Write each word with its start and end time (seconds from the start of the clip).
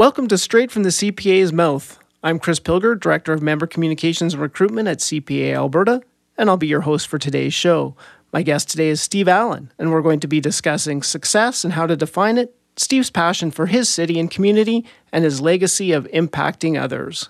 Welcome 0.00 0.28
to 0.28 0.38
Straight 0.38 0.70
from 0.70 0.82
the 0.82 0.88
CPA's 0.88 1.52
Mouth. 1.52 1.98
I'm 2.22 2.38
Chris 2.38 2.58
Pilger, 2.58 2.98
Director 2.98 3.34
of 3.34 3.42
Member 3.42 3.66
Communications 3.66 4.32
and 4.32 4.42
Recruitment 4.42 4.88
at 4.88 5.00
CPA 5.00 5.52
Alberta, 5.54 6.00
and 6.38 6.48
I'll 6.48 6.56
be 6.56 6.68
your 6.68 6.80
host 6.80 7.06
for 7.06 7.18
today's 7.18 7.52
show. 7.52 7.94
My 8.32 8.40
guest 8.40 8.70
today 8.70 8.88
is 8.88 9.02
Steve 9.02 9.28
Allen, 9.28 9.70
and 9.78 9.92
we're 9.92 10.00
going 10.00 10.20
to 10.20 10.26
be 10.26 10.40
discussing 10.40 11.02
success 11.02 11.64
and 11.64 11.74
how 11.74 11.86
to 11.86 11.96
define 11.96 12.38
it, 12.38 12.56
Steve's 12.78 13.10
passion 13.10 13.50
for 13.50 13.66
his 13.66 13.90
city 13.90 14.18
and 14.18 14.30
community, 14.30 14.86
and 15.12 15.22
his 15.22 15.42
legacy 15.42 15.92
of 15.92 16.08
impacting 16.14 16.80
others. 16.80 17.28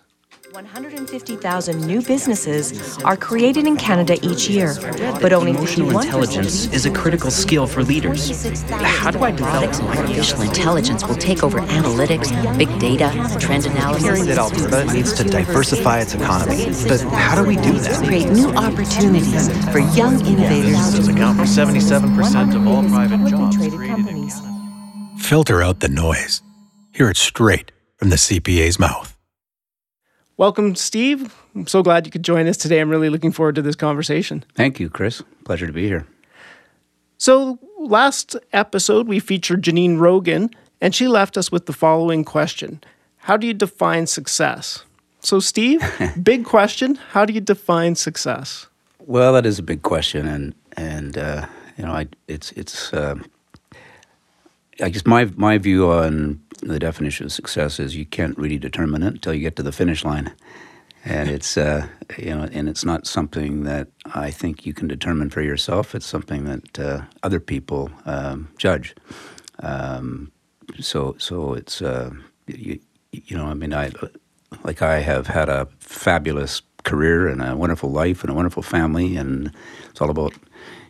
150,000 0.52 1.86
new 1.86 2.02
businesses 2.02 2.98
are 3.04 3.16
created 3.16 3.68
in 3.68 3.76
Canada 3.76 4.18
each 4.22 4.48
year, 4.48 4.74
but 5.20 5.32
only 5.32 5.50
Emotional 5.50 6.00
intelligence 6.00 6.66
is 6.72 6.86
a 6.86 6.90
critical 6.90 7.30
skill 7.30 7.68
for 7.68 7.84
leaders. 7.84 8.30
How 8.68 9.12
do 9.12 9.20
I 9.20 9.30
develop 9.30 9.72
Artificial 9.96 10.40
intelligence 10.42 11.06
will 11.06 11.14
take 11.14 11.44
over 11.44 11.60
analytics, 11.60 12.30
big 12.58 12.68
data, 12.80 13.10
trend 13.38 13.66
analysis, 13.66 14.26
that 14.26 14.38
Alberta 14.38 14.92
needs 14.92 15.12
to 15.14 15.24
diversify 15.24 16.00
its 16.00 16.14
economy. 16.14 16.66
But 16.88 17.00
how 17.00 17.40
do 17.40 17.46
we 17.46 17.56
do 17.56 17.72
that? 17.72 18.04
create 18.04 18.30
new 18.30 18.50
opportunities 18.50 19.48
for 19.70 19.78
young 19.96 20.24
innovators. 20.26 21.06
account 21.08 21.38
for 21.38 21.44
77% 21.44 22.56
of 22.56 22.66
all 22.66 22.82
private 22.84 23.28
jobs 23.28 23.56
created 23.56 23.80
in 23.80 23.88
companies. 23.88 24.34
Canada. 24.34 25.22
Filter 25.22 25.62
out 25.62 25.80
the 25.80 25.88
noise. 25.88 26.42
Hear 26.92 27.10
it 27.10 27.16
straight 27.16 27.70
from 27.98 28.08
the 28.08 28.16
CPA's 28.16 28.78
mouth. 28.80 29.16
Welcome, 30.40 30.74
Steve. 30.74 31.36
I'm 31.54 31.66
so 31.66 31.82
glad 31.82 32.06
you 32.06 32.10
could 32.10 32.22
join 32.22 32.46
us 32.46 32.56
today. 32.56 32.80
I'm 32.80 32.88
really 32.88 33.10
looking 33.10 33.30
forward 33.30 33.56
to 33.56 33.62
this 33.62 33.76
conversation. 33.76 34.42
Thank 34.54 34.80
you, 34.80 34.88
Chris. 34.88 35.22
Pleasure 35.44 35.66
to 35.66 35.72
be 35.74 35.86
here. 35.86 36.06
So, 37.18 37.58
last 37.78 38.36
episode, 38.54 39.06
we 39.06 39.20
featured 39.20 39.60
Janine 39.60 39.98
Rogan, 39.98 40.48
and 40.80 40.94
she 40.94 41.08
left 41.08 41.36
us 41.36 41.52
with 41.52 41.66
the 41.66 41.74
following 41.74 42.24
question 42.24 42.82
How 43.18 43.36
do 43.36 43.46
you 43.46 43.52
define 43.52 44.06
success? 44.06 44.86
So, 45.18 45.40
Steve, 45.40 45.84
big 46.22 46.46
question. 46.46 46.94
How 46.94 47.26
do 47.26 47.34
you 47.34 47.42
define 47.42 47.94
success? 47.94 48.66
Well, 48.98 49.34
that 49.34 49.44
is 49.44 49.58
a 49.58 49.62
big 49.62 49.82
question, 49.82 50.26
and 50.26 50.54
and 50.74 51.18
uh, 51.18 51.44
you 51.76 51.84
know, 51.84 51.92
I, 51.92 52.08
it's 52.28 52.50
it's. 52.52 52.94
Uh, 52.94 53.16
I 54.82 54.88
guess 54.88 55.04
my 55.04 55.26
my 55.36 55.58
view 55.58 55.90
on 55.90 56.40
the 56.62 56.78
definition 56.78 57.26
of 57.26 57.32
success 57.32 57.80
is 57.80 57.96
you 57.96 58.06
can't 58.06 58.36
really 58.36 58.58
determine 58.58 59.02
it 59.02 59.14
until 59.14 59.34
you 59.34 59.40
get 59.40 59.56
to 59.56 59.62
the 59.62 59.72
finish 59.72 60.04
line, 60.04 60.32
and 61.04 61.30
it's 61.30 61.56
uh, 61.56 61.86
you 62.18 62.34
know, 62.34 62.48
and 62.52 62.68
it's 62.68 62.84
not 62.84 63.06
something 63.06 63.64
that 63.64 63.88
I 64.14 64.30
think 64.30 64.66
you 64.66 64.74
can 64.74 64.88
determine 64.88 65.30
for 65.30 65.42
yourself. 65.42 65.94
It's 65.94 66.06
something 66.06 66.44
that 66.44 66.78
uh, 66.78 67.02
other 67.22 67.40
people 67.40 67.90
um, 68.04 68.48
judge. 68.58 68.94
Um, 69.60 70.32
so 70.78 71.16
so 71.18 71.54
it's 71.54 71.82
uh, 71.82 72.10
you, 72.46 72.78
you 73.12 73.36
know, 73.36 73.46
I 73.46 73.54
mean, 73.54 73.72
I 73.72 73.92
like 74.64 74.82
I 74.82 75.00
have 75.00 75.26
had 75.26 75.48
a 75.48 75.68
fabulous 75.78 76.62
career 76.84 77.28
and 77.28 77.42
a 77.42 77.56
wonderful 77.56 77.90
life 77.90 78.22
and 78.22 78.30
a 78.30 78.34
wonderful 78.34 78.62
family, 78.62 79.16
and 79.16 79.52
it's 79.88 80.00
all 80.00 80.10
about 80.10 80.34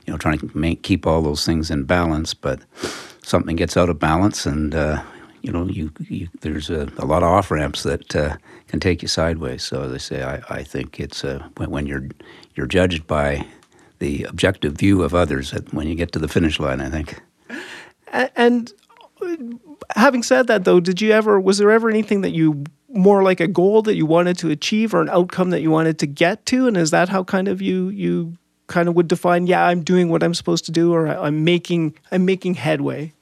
you 0.07 0.13
know 0.13 0.19
trying 0.19 0.39
to 0.39 0.51
make 0.57 0.83
keep 0.83 1.07
all 1.07 1.23
those 1.23 1.45
things 1.45 1.71
in 1.71 1.85
balance. 1.85 2.35
But 2.35 2.61
something 3.23 3.57
gets 3.57 3.77
out 3.77 3.89
of 3.89 3.99
balance, 3.99 4.47
and 4.47 4.75
uh, 4.75 5.03
you 5.43 5.53
know 5.53 5.67
you, 5.67 5.91
you 6.09 6.29
there's 6.41 6.71
a, 6.71 6.89
a 6.99 7.05
lot 7.05 7.23
of 7.23 7.29
off 7.29 7.51
ramps 7.51 7.83
that 7.83 8.15
uh, 8.17 8.37
can 8.69 8.81
take 8.81 9.03
you 9.03 9.09
sideways. 9.09 9.63
So 9.63 9.89
they 9.89 9.99
say 9.99 10.23
I, 10.23 10.43
I 10.49 10.63
think 10.63 11.01
it's 11.01 11.25
uh, 11.25 11.47
when, 11.57 11.71
when 11.71 11.87
you're 11.87 12.09
you're 12.55 12.67
judged 12.67 13.07
by 13.07 13.47
the 14.01 14.25
objective 14.25 14.75
view 14.75 15.03
of 15.03 15.15
others 15.15 15.53
that 15.53 15.73
when 15.73 15.87
you 15.87 15.95
get 15.95 16.13
to 16.13 16.19
the 16.19 16.29
finish 16.29 16.59
line, 16.59 16.81
I 16.81 16.91
think. 16.91 17.21
And 18.35 18.73
having 19.95 20.23
said 20.23 20.47
that, 20.49 20.65
though, 20.65 20.81
did 20.81 21.01
you 21.01 21.13
ever, 21.13 21.41
was 21.41 21.59
there 21.59 21.71
ever 21.71 21.89
anything 21.89 22.23
that 22.23 22.31
you 22.31 22.65
more 22.89 23.23
like 23.23 23.39
a 23.39 23.47
goal 23.47 23.83
that 23.83 23.95
you 23.95 24.05
wanted 24.05 24.37
to 24.39 24.51
achieve 24.51 24.95
or 24.95 25.01
an 25.01 25.09
outcome 25.11 25.51
that 25.51 25.61
you 25.61 25.71
wanted 25.71 25.99
to 26.01 26.07
get 26.07 26.45
to? 26.47 26.67
And 26.67 26.77
is 26.77 26.91
that 26.91 27.09
how 27.09 27.23
kind 27.23 27.47
of 27.47 27.63
you, 27.63 27.89
you, 27.89 28.37
kind 28.67 28.89
of 28.89 28.95
would 28.95 29.09
define 29.09 29.49
yeah 29.49 29.65
i'm 29.65 29.83
doing 29.83 30.11
what 30.11 30.23
i'm 30.23 30.33
supposed 30.33 30.65
to 30.65 30.71
do 30.71 30.95
or 30.95 31.09
i'm 31.09 31.43
making 31.43 31.93
i'm 32.13 32.25
making 32.25 32.55
headway 32.55 33.13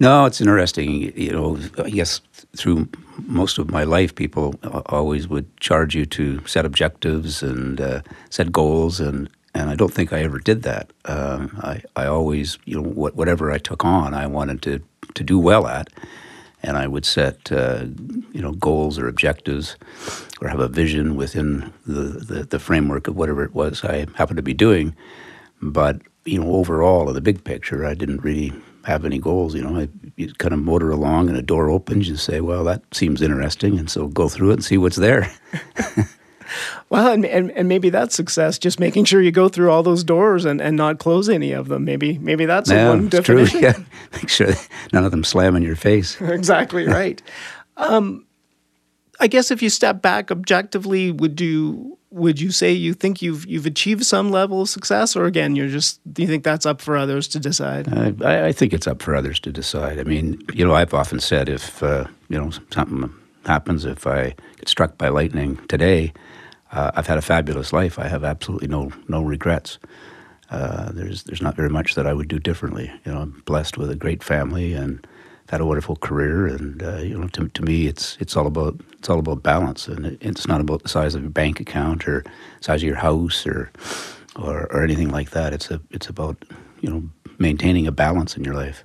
No, 0.00 0.26
it's 0.26 0.40
interesting. 0.40 1.12
You 1.16 1.32
know, 1.32 1.58
I 1.82 1.90
guess 1.90 2.20
through 2.56 2.88
most 3.26 3.58
of 3.58 3.70
my 3.70 3.82
life, 3.82 4.14
people 4.14 4.54
always 4.86 5.26
would 5.26 5.56
charge 5.58 5.94
you 5.94 6.06
to 6.06 6.44
set 6.46 6.64
objectives 6.64 7.42
and 7.42 7.80
uh, 7.80 8.02
set 8.30 8.52
goals, 8.52 9.00
and, 9.00 9.28
and 9.54 9.70
I 9.70 9.74
don't 9.74 9.92
think 9.92 10.12
I 10.12 10.20
ever 10.22 10.38
did 10.38 10.62
that. 10.62 10.92
Um, 11.06 11.58
I, 11.62 11.82
I 11.96 12.06
always, 12.06 12.58
you 12.64 12.76
know, 12.76 12.88
whatever 12.88 13.50
I 13.50 13.58
took 13.58 13.84
on, 13.84 14.14
I 14.14 14.26
wanted 14.26 14.62
to, 14.62 14.80
to 15.14 15.24
do 15.24 15.36
well 15.38 15.66
at, 15.66 15.88
and 16.62 16.76
I 16.76 16.86
would 16.86 17.04
set, 17.04 17.50
uh, 17.50 17.86
you 18.32 18.40
know, 18.40 18.52
goals 18.52 18.98
or 19.00 19.08
objectives, 19.08 19.76
or 20.40 20.48
have 20.48 20.60
a 20.60 20.68
vision 20.68 21.16
within 21.16 21.72
the, 21.86 22.02
the, 22.02 22.44
the 22.44 22.58
framework 22.60 23.08
of 23.08 23.16
whatever 23.16 23.42
it 23.42 23.54
was 23.54 23.84
I 23.84 24.06
happened 24.14 24.36
to 24.36 24.42
be 24.44 24.54
doing. 24.54 24.94
But 25.60 26.02
you 26.24 26.38
know, 26.40 26.52
overall, 26.52 27.08
in 27.08 27.14
the 27.14 27.20
big 27.20 27.42
picture, 27.42 27.84
I 27.84 27.94
didn't 27.94 28.22
really 28.22 28.52
have 28.84 29.04
any 29.04 29.18
goals. 29.18 29.54
You 29.54 29.62
know, 29.62 29.76
I 29.80 29.88
you 30.16 30.32
kind 30.34 30.54
of 30.54 30.60
motor 30.60 30.90
along, 30.90 31.28
and 31.28 31.36
a 31.36 31.42
door 31.42 31.68
opens. 31.70 32.08
You 32.08 32.16
say, 32.16 32.40
"Well, 32.40 32.64
that 32.64 32.82
seems 32.92 33.22
interesting," 33.22 33.78
and 33.78 33.90
so 33.90 34.08
go 34.08 34.28
through 34.28 34.50
it 34.50 34.54
and 34.54 34.64
see 34.64 34.78
what's 34.78 34.96
there. 34.96 35.30
well 36.88 37.12
and, 37.12 37.26
and, 37.26 37.50
and 37.52 37.68
maybe 37.68 37.90
that's 37.90 38.14
success 38.14 38.58
just 38.58 38.80
making 38.80 39.04
sure 39.04 39.20
you 39.20 39.30
go 39.30 39.50
through 39.50 39.70
all 39.70 39.82
those 39.82 40.02
doors 40.02 40.46
and, 40.46 40.62
and 40.62 40.78
not 40.78 40.98
close 40.98 41.28
any 41.28 41.52
of 41.52 41.68
them 41.68 41.84
maybe 41.84 42.16
maybe 42.18 42.46
that's 42.46 42.70
a 42.70 42.74
Yeah, 42.74 42.88
one 42.88 43.06
it's 43.12 43.20
true. 43.26 43.44
definition 43.44 43.60
Yeah, 43.62 43.72
make 44.14 44.30
sure 44.30 44.52
none 44.92 45.04
of 45.04 45.10
them 45.10 45.24
slam 45.24 45.56
in 45.56 45.62
your 45.62 45.76
face. 45.76 46.18
exactly 46.22 46.86
right. 46.86 47.20
Um, 47.76 48.24
I 49.20 49.26
guess 49.26 49.50
if 49.50 49.62
you 49.62 49.68
step 49.70 50.00
back 50.02 50.30
objectively, 50.30 51.10
would 51.12 51.40
you 51.40 51.98
would 52.10 52.40
you 52.40 52.50
say 52.50 52.72
you 52.72 52.94
think 52.94 53.20
you've 53.20 53.44
you've 53.46 53.66
achieved 53.66 54.04
some 54.04 54.30
level 54.30 54.62
of 54.62 54.68
success, 54.68 55.14
or 55.16 55.26
again, 55.26 55.56
you're 55.56 55.68
just 55.68 56.00
do 56.12 56.22
you 56.22 56.28
think 56.28 56.44
that's 56.44 56.64
up 56.66 56.80
for 56.80 56.96
others 56.96 57.28
to 57.28 57.38
decide? 57.40 57.88
I, 58.22 58.48
I- 58.48 58.52
think 58.52 58.72
it's 58.72 58.86
up 58.86 59.02
for 59.02 59.14
others 59.14 59.40
to 59.40 59.52
decide. 59.52 59.98
I 59.98 60.04
mean, 60.04 60.40
you 60.54 60.64
know, 60.66 60.74
I've 60.74 60.94
often 60.94 61.20
said 61.20 61.48
if 61.48 61.82
uh, 61.82 62.04
you 62.28 62.38
know 62.40 62.50
something 62.70 63.12
happens, 63.44 63.84
if 63.84 64.06
I 64.06 64.34
get 64.56 64.68
struck 64.68 64.96
by 64.98 65.08
lightning 65.08 65.58
today, 65.68 66.12
uh, 66.72 66.92
I've 66.94 67.06
had 67.06 67.18
a 67.18 67.22
fabulous 67.22 67.72
life. 67.72 67.98
I 67.98 68.08
have 68.08 68.24
absolutely 68.24 68.68
no 68.68 68.92
no 69.08 69.22
regrets. 69.22 69.78
Uh, 70.50 70.92
there's 70.92 71.24
there's 71.24 71.42
not 71.42 71.56
very 71.56 71.68
much 71.68 71.94
that 71.94 72.06
I 72.06 72.14
would 72.14 72.28
do 72.28 72.38
differently. 72.38 72.90
You 73.04 73.12
know, 73.12 73.20
I'm 73.20 73.42
blessed 73.44 73.76
with 73.76 73.90
a 73.90 73.96
great 73.96 74.22
family 74.22 74.72
and 74.72 75.06
had 75.48 75.60
a 75.60 75.66
wonderful 75.66 75.96
career. 75.96 76.46
And 76.46 76.82
uh, 76.82 76.96
you 76.98 77.18
know, 77.18 77.28
to, 77.28 77.48
to 77.48 77.62
me, 77.62 77.86
it's 77.86 78.16
it's 78.20 78.36
all 78.36 78.46
about 78.46 78.80
it's 78.98 79.08
all 79.08 79.18
about 79.18 79.42
balance, 79.42 79.88
and 79.88 80.06
it, 80.06 80.18
it's 80.20 80.46
not 80.46 80.60
about 80.60 80.82
the 80.82 80.88
size 80.88 81.14
of 81.14 81.22
your 81.22 81.30
bank 81.30 81.60
account 81.60 82.06
or 82.06 82.24
size 82.60 82.82
of 82.82 82.86
your 82.86 82.96
house 82.96 83.46
or 83.46 83.70
or, 84.36 84.66
or 84.72 84.82
anything 84.82 85.10
like 85.10 85.30
that. 85.30 85.52
It's 85.52 85.70
a 85.70 85.80
it's 85.90 86.08
about 86.08 86.36
you 86.80 86.90
know 86.90 87.02
maintaining 87.38 87.86
a 87.86 87.92
balance 87.92 88.36
in 88.36 88.44
your 88.44 88.54
life. 88.54 88.84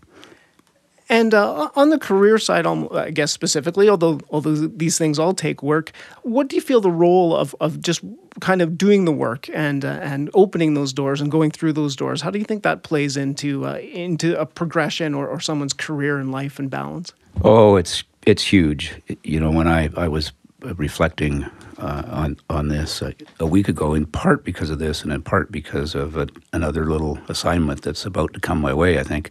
And 1.13 1.35
uh, 1.35 1.69
on 1.75 1.91
the 1.91 1.99
career 1.99 2.39
side, 2.39 2.65
um, 2.65 2.87
I 2.91 3.11
guess 3.11 3.31
specifically, 3.31 3.87
although 3.87 4.19
although 4.31 4.55
these 4.55 4.97
things 4.97 5.19
all 5.19 5.35
take 5.35 5.61
work, 5.61 5.91
what 6.23 6.47
do 6.47 6.55
you 6.55 6.61
feel 6.61 6.81
the 6.81 6.89
role 6.89 7.35
of, 7.35 7.55
of 7.61 7.79
just 7.81 8.01
kind 8.39 8.63
of 8.63 8.79
doing 8.79 9.05
the 9.05 9.11
work 9.11 9.47
and 9.53 9.85
uh, 9.85 9.99
and 10.01 10.31
opening 10.33 10.73
those 10.73 10.91
doors 10.91 11.21
and 11.21 11.29
going 11.29 11.51
through 11.51 11.73
those 11.73 11.95
doors? 11.95 12.23
How 12.23 12.31
do 12.31 12.39
you 12.39 12.45
think 12.45 12.63
that 12.63 12.81
plays 12.81 13.15
into 13.15 13.63
uh, 13.63 13.75
into 13.75 14.35
a 14.41 14.47
progression 14.47 15.13
or, 15.13 15.27
or 15.27 15.39
someone's 15.39 15.73
career 15.73 16.17
and 16.17 16.31
life 16.31 16.57
and 16.57 16.67
balance? 16.67 17.13
Oh, 17.43 17.75
it's 17.75 18.03
it's 18.25 18.51
huge. 18.51 18.95
You 19.23 19.39
know, 19.39 19.51
when 19.51 19.67
I, 19.67 19.91
I 19.95 20.07
was 20.07 20.31
reflecting 20.61 21.43
uh, 21.77 22.03
on 22.07 22.37
on 22.49 22.69
this 22.69 23.03
uh, 23.03 23.11
a 23.39 23.45
week 23.45 23.67
ago, 23.67 23.93
in 23.93 24.07
part 24.07 24.43
because 24.43 24.71
of 24.71 24.79
this, 24.79 25.03
and 25.03 25.13
in 25.13 25.21
part 25.21 25.51
because 25.51 25.93
of 25.93 26.17
a, 26.17 26.27
another 26.53 26.85
little 26.85 27.19
assignment 27.29 27.83
that's 27.83 28.03
about 28.03 28.33
to 28.33 28.39
come 28.39 28.59
my 28.59 28.73
way, 28.73 28.97
I 28.97 29.03
think. 29.03 29.29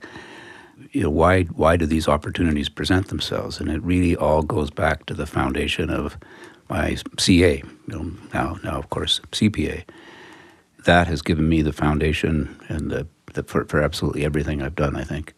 You 0.92 1.04
know, 1.04 1.10
why 1.10 1.44
why 1.44 1.76
do 1.76 1.86
these 1.86 2.06
opportunities 2.08 2.68
present 2.68 3.08
themselves? 3.08 3.60
And 3.60 3.70
it 3.70 3.82
really 3.82 4.14
all 4.14 4.42
goes 4.42 4.70
back 4.70 5.06
to 5.06 5.14
the 5.14 5.26
foundation 5.26 5.90
of 5.90 6.18
my 6.68 6.96
CA. 7.18 7.56
You 7.56 7.64
know, 7.88 8.12
now 8.34 8.58
now 8.62 8.78
of 8.78 8.90
course 8.90 9.20
CPA. 9.32 9.84
That 10.84 11.06
has 11.06 11.22
given 11.22 11.48
me 11.48 11.62
the 11.62 11.72
foundation 11.72 12.58
and 12.68 12.90
the, 12.90 13.06
the 13.34 13.42
for, 13.44 13.64
for 13.66 13.80
absolutely 13.82 14.24
everything 14.24 14.62
I've 14.62 14.74
done. 14.74 14.96
I 14.96 15.04
think 15.04 15.32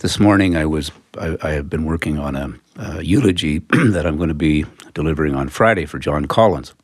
this 0.00 0.20
morning 0.20 0.56
I 0.56 0.66
was 0.66 0.90
I, 1.18 1.36
I 1.42 1.50
have 1.52 1.70
been 1.70 1.84
working 1.84 2.18
on 2.18 2.36
a, 2.36 2.52
a 2.76 3.02
eulogy 3.02 3.58
that 3.70 4.04
I'm 4.06 4.16
going 4.16 4.28
to 4.28 4.34
be 4.34 4.64
delivering 4.94 5.34
on 5.34 5.48
Friday 5.48 5.86
for 5.86 5.98
John 5.98 6.26
Collins, 6.26 6.74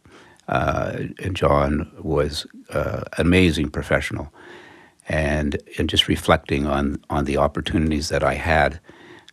uh, 0.48 0.96
and 1.22 1.36
John 1.36 1.90
was 2.00 2.46
uh, 2.70 3.02
an 3.18 3.26
amazing 3.26 3.70
professional, 3.70 4.32
and 5.08 5.58
and 5.78 5.88
just 5.88 6.08
reflecting 6.08 6.66
on 6.66 7.02
on 7.10 7.24
the 7.24 7.36
opportunities 7.36 8.08
that 8.08 8.22
I 8.22 8.34
had. 8.34 8.80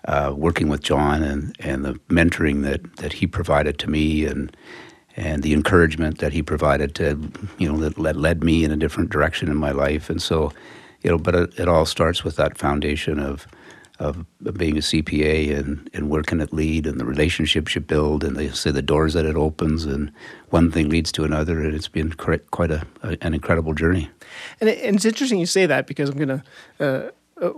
Uh, 0.06 0.34
working 0.36 0.68
with 0.68 0.82
John 0.82 1.22
and, 1.22 1.56
and 1.60 1.86
the 1.86 1.94
mentoring 2.10 2.64
that, 2.64 2.96
that 2.96 3.14
he 3.14 3.28
provided 3.28 3.78
to 3.78 3.88
me 3.88 4.26
and 4.26 4.52
and 5.16 5.44
the 5.44 5.54
encouragement 5.54 6.20
that 6.20 6.34
he 6.34 6.42
provided 6.42 6.96
to 6.96 7.32
you 7.58 7.72
know 7.72 7.78
that 7.80 7.98
led, 7.98 8.16
led 8.16 8.44
me 8.44 8.64
in 8.64 8.72
a 8.72 8.78
different 8.78 9.10
direction 9.10 9.48
in 9.48 9.58
my 9.58 9.72
life 9.72 10.10
and 10.10 10.22
so 10.22 10.52
you 11.02 11.12
know 11.12 11.18
but 11.18 11.36
it, 11.36 11.60
it 11.60 11.68
all 11.68 11.86
starts 11.86 12.24
with 12.24 12.36
that 12.36 12.58
foundation 12.58 13.20
of 13.20 13.48
of 14.02 14.26
being 14.58 14.78
a 14.78 14.82
CPA 14.82 15.56
and, 15.58 15.88
and 15.94 16.10
where 16.10 16.24
can 16.24 16.42
it 16.42 16.52
lead 16.52 16.88
and 16.88 17.00
the 17.00 17.06
relationships 17.06 17.76
you 17.76 17.82
build 17.82 18.24
and 18.24 18.36
they 18.36 18.50
say 18.50 18.72
the 18.72 18.82
doors 18.82 19.14
that 19.14 19.26
it 19.26 19.36
opens 19.36 19.86
and 19.86 20.12
one 20.50 20.72
thing 20.72 20.90
leads 20.90 21.12
to 21.12 21.24
another 21.24 21.62
and 21.62 21.76
it's 21.76 21.88
been 21.88 22.12
quite 22.14 22.72
a, 22.72 22.86
a 23.04 23.18
an 23.22 23.36
incredible 23.36 23.74
journey. 23.76 24.10
And, 24.60 24.70
it, 24.70 24.84
and, 24.84 24.96
it's 24.96 25.06
interesting 25.06 25.40
you 25.40 25.46
say 25.46 25.68
that 25.68 25.88
because 25.88 26.10
I'm 26.10 26.18
going 26.18 26.42
to. 26.42 26.44
Uh, 26.80 27.12
uh, 27.42 27.52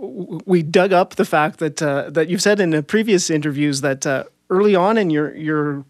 we 0.46 0.62
dug 0.62 0.92
up 0.92 1.16
the 1.16 1.24
fact 1.24 1.58
that 1.58 1.82
uh, 1.82 2.08
that 2.10 2.28
you've 2.28 2.40
said 2.40 2.58
in 2.58 2.82
previous 2.84 3.28
interviews 3.28 3.82
that 3.82 4.06
uh, 4.06 4.24
early 4.48 4.74
on 4.74 4.96
in 4.96 5.10
your 5.10 5.34
your 5.36 5.84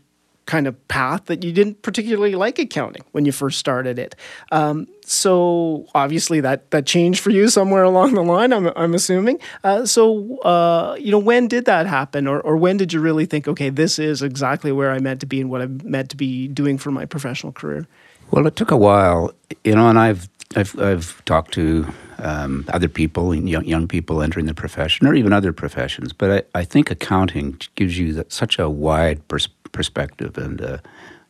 kind 0.46 0.66
of 0.66 0.88
path 0.88 1.24
that 1.26 1.42
you 1.42 1.52
didn't 1.52 1.82
particularly 1.82 2.34
like 2.34 2.58
accounting 2.58 3.02
when 3.12 3.24
you 3.24 3.32
first 3.32 3.58
started 3.58 3.98
it. 3.98 4.14
Um, 4.52 4.86
so 5.04 5.86
obviously 5.94 6.40
that 6.40 6.70
that 6.70 6.86
changed 6.86 7.20
for 7.20 7.30
you 7.30 7.48
somewhere 7.48 7.82
along 7.92 8.14
the 8.14 8.22
line. 8.22 8.52
I'm 8.52 8.66
I'm 8.76 8.94
assuming. 8.94 9.38
Uh, 9.62 9.86
so 9.86 10.38
uh, 10.40 10.96
you 10.98 11.10
know 11.10 11.18
when 11.18 11.48
did 11.48 11.64
that 11.66 11.86
happen, 11.86 12.26
or 12.26 12.40
or 12.40 12.56
when 12.56 12.76
did 12.76 12.92
you 12.92 13.00
really 13.00 13.26
think, 13.26 13.48
okay, 13.48 13.70
this 13.70 13.98
is 13.98 14.22
exactly 14.22 14.72
where 14.72 14.90
I 14.90 14.98
meant 14.98 15.20
to 15.20 15.26
be 15.26 15.40
and 15.40 15.50
what 15.50 15.62
I 15.62 15.66
meant 15.66 16.10
to 16.10 16.16
be 16.16 16.48
doing 16.48 16.78
for 16.78 16.90
my 16.90 17.04
professional 17.04 17.52
career? 17.52 17.86
Well, 18.30 18.46
it 18.46 18.56
took 18.56 18.70
a 18.70 18.76
while, 18.76 19.32
you 19.64 19.74
know, 19.74 19.88
and 19.88 19.98
I've 19.98 20.28
I've 20.56 20.78
I've 20.78 21.24
talked 21.24 21.52
to 21.54 21.86
um, 22.18 22.64
other 22.68 22.88
people, 22.88 23.34
young, 23.34 23.64
young 23.64 23.88
people 23.88 24.22
entering 24.22 24.46
the 24.46 24.54
profession, 24.54 25.06
or 25.06 25.14
even 25.14 25.32
other 25.32 25.52
professions. 25.52 26.12
But 26.12 26.46
I, 26.54 26.60
I 26.60 26.64
think 26.64 26.90
accounting 26.90 27.60
gives 27.74 27.98
you 27.98 28.24
such 28.28 28.58
a 28.58 28.68
wide 28.68 29.26
pers- 29.28 29.48
perspective 29.74 30.38
and 30.38 30.62
uh, 30.62 30.78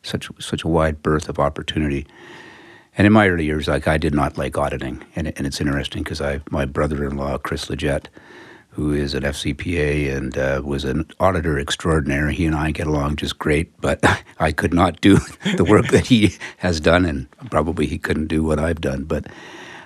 such 0.03 0.29
such 0.39 0.63
a 0.63 0.69
wide 0.69 1.03
berth 1.03 1.27
of 1.27 1.39
opportunity. 1.39 2.07
And 2.97 3.05
in 3.05 3.11
my 3.11 3.27
early 3.27 3.43
years, 3.43 3.67
like 3.67 3.89
I 3.89 3.97
did 3.97 4.15
not 4.15 4.37
like 4.37 4.57
auditing, 4.57 5.03
and, 5.17 5.27
and 5.37 5.45
it's 5.45 5.59
interesting 5.59 6.03
because 6.03 6.21
I 6.21 6.39
my 6.49 6.63
brother-in-law 6.63 7.39
Chris 7.39 7.69
Leggett, 7.69 8.07
who 8.69 8.93
is 8.93 9.13
an 9.13 9.23
FCPA 9.23 10.15
and 10.15 10.37
uh, 10.37 10.61
was 10.63 10.85
an 10.85 11.05
auditor 11.19 11.59
extraordinaire. 11.59 12.29
He 12.29 12.45
and 12.45 12.55
I 12.55 12.71
get 12.71 12.87
along 12.87 13.17
just 13.17 13.37
great, 13.37 13.69
but 13.81 13.99
I 14.39 14.53
could 14.53 14.73
not 14.73 15.01
do 15.01 15.17
the 15.57 15.65
work 15.65 15.87
that 15.89 16.07
he 16.07 16.35
has 16.59 16.79
done, 16.79 17.03
and 17.03 17.27
probably 17.51 17.87
he 17.87 17.97
couldn't 17.97 18.27
do 18.27 18.43
what 18.43 18.59
I've 18.59 18.79
done. 18.79 19.03
But 19.03 19.27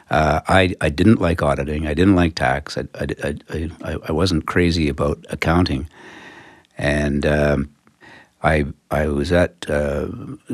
uh, 0.10 0.42
I, 0.48 0.76
I 0.82 0.90
didn't 0.90 1.22
like 1.22 1.42
auditing. 1.42 1.88
I 1.88 1.94
didn't 1.94 2.16
like 2.16 2.36
tax. 2.36 2.78
I, 2.78 2.84
I, 2.96 3.36
I, 3.84 3.98
I 4.08 4.12
wasn't 4.12 4.48
crazy 4.48 4.90
about 4.90 5.24
accounting. 5.30 5.88
And 6.78 7.26
um, 7.26 7.70
I, 8.42 8.66
I 8.90 9.08
was 9.08 9.32
at, 9.32 9.70
uh, 9.70 10.08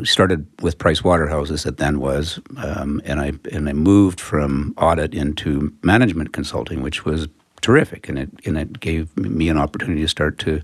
started 0.04 0.48
with 0.62 0.78
Price 0.78 1.04
Waterhouse, 1.04 1.52
as 1.52 1.66
it 1.66 1.78
then 1.78 2.00
was, 2.00 2.40
um, 2.58 3.02
and, 3.06 3.20
I, 3.20 3.34
and 3.52 3.70
I 3.70 3.74
moved 3.74 4.20
from 4.20 4.74
audit 4.78 5.14
into 5.14 5.72
management 5.84 6.34
consulting, 6.34 6.82
which 6.82 7.06
was 7.06 7.28
terrific. 7.62 8.10
And 8.10 8.18
it, 8.18 8.30
and 8.46 8.58
it 8.58 8.80
gave 8.80 9.16
me 9.18 9.50
an 9.50 9.58
opportunity 9.58 10.02
to 10.02 10.08
start 10.08 10.40
to, 10.40 10.62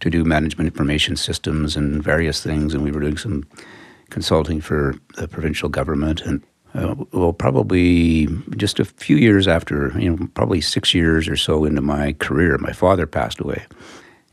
to 0.00 0.10
do 0.10 0.24
management 0.24 0.66
information 0.66 1.16
systems 1.16 1.76
and 1.76 2.02
various 2.02 2.42
things. 2.42 2.74
And 2.74 2.82
we 2.82 2.90
were 2.90 3.00
doing 3.00 3.16
some 3.16 3.44
consulting 4.10 4.60
for 4.60 4.94
the 5.16 5.28
provincial 5.28 5.68
government. 5.68 6.20
And 6.22 6.42
uh, 6.74 6.96
well, 7.12 7.32
probably 7.32 8.26
just 8.56 8.80
a 8.80 8.84
few 8.84 9.16
years 9.16 9.46
after, 9.46 9.92
you 9.98 10.10
know, 10.10 10.28
probably 10.34 10.60
six 10.60 10.92
years 10.92 11.28
or 11.28 11.36
so 11.36 11.64
into 11.64 11.80
my 11.80 12.12
career, 12.14 12.58
my 12.58 12.72
father 12.72 13.06
passed 13.06 13.38
away, 13.38 13.64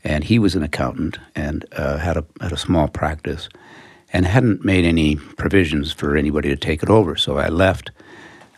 and 0.04 0.24
he 0.24 0.38
was 0.38 0.54
an 0.54 0.62
accountant 0.62 1.18
and 1.34 1.64
uh, 1.72 1.98
had 1.98 2.16
a 2.16 2.24
had 2.40 2.52
a 2.52 2.56
small 2.56 2.88
practice, 2.88 3.48
and 4.12 4.26
hadn't 4.26 4.64
made 4.64 4.84
any 4.84 5.16
provisions 5.16 5.92
for 5.92 6.16
anybody 6.16 6.48
to 6.48 6.56
take 6.56 6.82
it 6.82 6.90
over. 6.90 7.16
So 7.16 7.38
I 7.38 7.48
left 7.48 7.90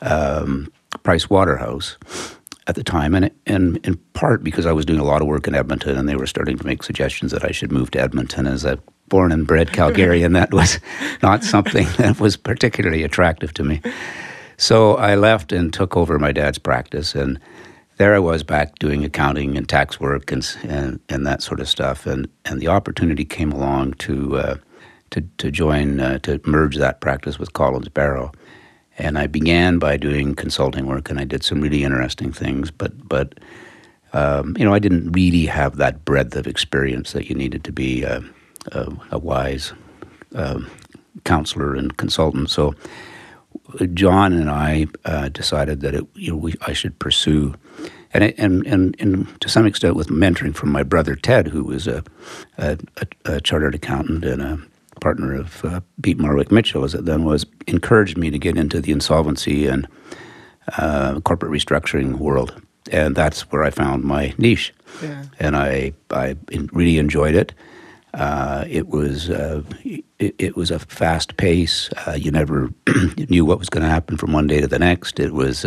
um, 0.01 0.73
Price 1.03 1.29
Waterhouse 1.29 1.97
at 2.67 2.75
the 2.75 2.85
time, 2.85 3.15
and 3.15 3.31
and 3.47 3.79
in 3.87 3.97
part 4.15 4.43
because 4.43 4.67
I 4.67 4.73
was 4.73 4.85
doing 4.85 5.01
a 5.01 5.05
lot 5.05 5.23
of 5.23 5.29
work 5.29 5.47
in 5.47 5.55
Edmonton, 5.55 5.97
and 5.97 6.09
they 6.09 6.17
were 6.17 6.27
starting 6.27 6.59
to 6.59 6.67
make 6.67 6.83
suggestions 6.83 7.33
that 7.33 7.45
I 7.45 7.51
should 7.51 7.73
move 7.73 7.91
to 7.93 8.01
Edmonton 8.01 8.47
as 8.47 8.65
a 8.65 8.79
born 9.09 9.33
and 9.33 9.47
bred 9.47 9.69
Calgarian, 9.69 10.33
that 10.33 10.53
was 10.53 10.79
not 11.23 11.45
something 11.45 11.87
that 11.99 12.19
was 12.21 12.37
particularly 12.37 13.03
attractive 13.03 13.53
to 13.55 13.65
me. 13.65 13.81
So 14.57 14.97
I 14.97 15.15
left 15.15 15.53
and 15.53 15.73
took 15.73 15.97
over 15.97 16.19
my 16.19 16.33
dad's 16.33 16.59
practice, 16.59 17.15
and 17.15 17.39
there 17.97 18.15
I 18.15 18.19
was 18.19 18.43
back 18.43 18.79
doing 18.79 19.05
accounting 19.05 19.57
and 19.57 19.69
tax 19.69 20.01
work 20.01 20.33
and 20.33 20.47
and, 20.65 21.01
and 21.09 21.27
that 21.27 21.43
sort 21.43 21.61
of 21.61 21.69
stuff. 21.69 22.07
And 22.07 22.29
and 22.45 22.61
the 22.61 22.69
opportunity 22.69 23.25
came 23.25 23.53
along 23.53 23.95
to 23.95 24.37
uh, 24.37 24.57
to 25.11 25.23
to 25.39 25.51
join 25.51 26.01
uh, 26.01 26.19
to 26.21 26.41
merge 26.45 26.77
that 26.77 27.01
practice 27.01 27.39
with 27.39 27.53
Collins 27.53 27.89
Barrow. 27.89 28.33
And 28.97 29.19
I 29.19 29.27
began 29.27 29.79
by 29.79 29.97
doing 29.97 30.35
consulting 30.37 30.87
work, 30.87 31.11
and 31.11 31.19
I 31.19 31.25
did 31.25 31.43
some 31.43 31.61
really 31.61 31.85
interesting 31.85 32.33
things. 32.33 32.71
But 32.71 33.09
but 33.09 33.35
um, 34.13 34.57
you 34.59 34.65
know, 34.65 34.73
I 34.75 34.79
didn't 34.79 35.13
really 35.13 35.47
have 35.47 35.77
that 35.77 36.05
breadth 36.05 36.37
of 36.37 36.47
experience 36.47 37.13
that 37.13 37.29
you 37.29 37.35
needed 37.35 37.65
to 37.65 37.73
be. 37.73 38.05
Uh, 38.05 38.21
a, 38.73 38.93
a 39.13 39.19
wise 39.19 39.73
um, 40.35 40.71
counselor 41.25 41.75
and 41.75 41.97
consultant. 41.97 42.51
So 42.51 42.75
John 43.95 44.33
and 44.33 44.51
I 44.51 44.87
uh, 45.05 45.29
decided 45.29 45.81
that 45.81 45.95
it, 45.95 46.07
you 46.15 46.31
know, 46.31 46.37
we, 46.37 46.55
I 46.67 46.73
should 46.73 46.99
pursue, 46.99 47.55
and, 48.15 48.33
and, 48.39 48.67
and, 48.67 48.97
and 49.01 49.41
to 49.41 49.49
some 49.49 49.67
extent 49.67 49.97
with 49.97 50.09
mentoring 50.09 50.55
from 50.55 50.71
my 50.71 50.85
brother 50.85 51.17
Ted, 51.17 51.49
who 51.49 51.65
was 51.65 51.89
a, 51.89 52.03
a, 52.59 52.79
a 53.25 53.41
chartered 53.41 53.75
accountant 53.75 54.25
and 54.25 54.41
a 54.41 54.59
partner 55.01 55.35
of 55.35 55.65
uh, 55.65 55.81
Peat 56.03 56.19
Marwick 56.19 56.53
Mitchell, 56.53 56.85
as 56.85 56.95
it 56.95 57.05
then 57.05 57.25
was, 57.25 57.45
encouraged 57.67 58.17
me 58.17 58.31
to 58.31 58.39
get 58.39 58.57
into 58.57 58.81
the 58.81 58.93
insolvency 58.93 59.67
and 59.67 59.89
uh, 60.79 61.21
corporate 61.21 61.53
restructuring 61.53 62.19
world. 62.19 62.63
And 62.93 63.17
that's 63.17 63.51
where 63.51 63.65
I 63.65 63.71
found 63.71 64.05
my 64.05 64.33
niche. 64.39 64.73
Yeah. 65.03 65.25
And 65.41 65.57
I, 65.57 65.93
I 66.11 66.37
really 66.73 66.99
enjoyed 66.99 67.35
it. 67.35 67.53
Uh, 68.13 68.65
it 68.69 68.89
was 68.89 69.29
uh, 69.29 69.61
it, 69.83 70.35
it, 70.39 70.57
was 70.57 70.71
a 70.71 70.79
fast 70.79 71.37
pace. 71.37 71.91
Uh, 72.07 72.13
you 72.13 72.31
never 72.31 72.71
knew 73.29 73.45
what 73.45 73.59
was 73.59 73.69
going 73.69 73.83
to 73.83 73.89
happen 73.89 74.17
from 74.17 74.33
one 74.33 74.47
day 74.47 74.61
to 74.61 74.69
the 74.69 74.79
next. 74.79 75.19
It 75.19 75.33
was, 75.33 75.65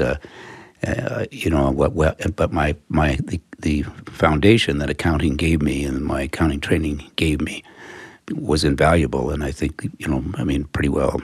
uh, 0.86 1.26
you 1.32 1.50
know, 1.50 1.72
what. 1.72 1.94
Well, 1.94 2.16
but 2.36 2.54
my 2.54 2.76
my 2.90 3.16
the, 3.24 3.40
the 3.60 3.84
foundation 4.06 4.78
that 4.78 4.90
accounting 4.90 5.36
gave 5.36 5.62
me 5.62 5.84
and 5.84 6.02
my 6.02 6.24
accounting 6.24 6.60
training 6.60 7.10
gave 7.16 7.42
me 7.42 7.64
was 8.36 8.64
invaluable. 8.64 9.32
And 9.32 9.44
I 9.44 9.52
think 9.52 9.84
you 9.98 10.08
know, 10.08 10.24
I 10.36 10.44
mean, 10.44 10.66
pretty 10.66 10.90
well. 10.90 11.22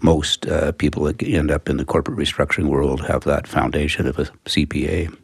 Most 0.00 0.46
uh, 0.46 0.72
people 0.72 1.04
that 1.04 1.22
end 1.22 1.50
up 1.50 1.70
in 1.70 1.78
the 1.78 1.84
corporate 1.84 2.18
restructuring 2.18 2.66
world 2.66 3.06
have 3.06 3.24
that 3.24 3.46
foundation 3.46 4.06
of 4.06 4.18
a 4.18 4.24
CPA, 4.44 5.16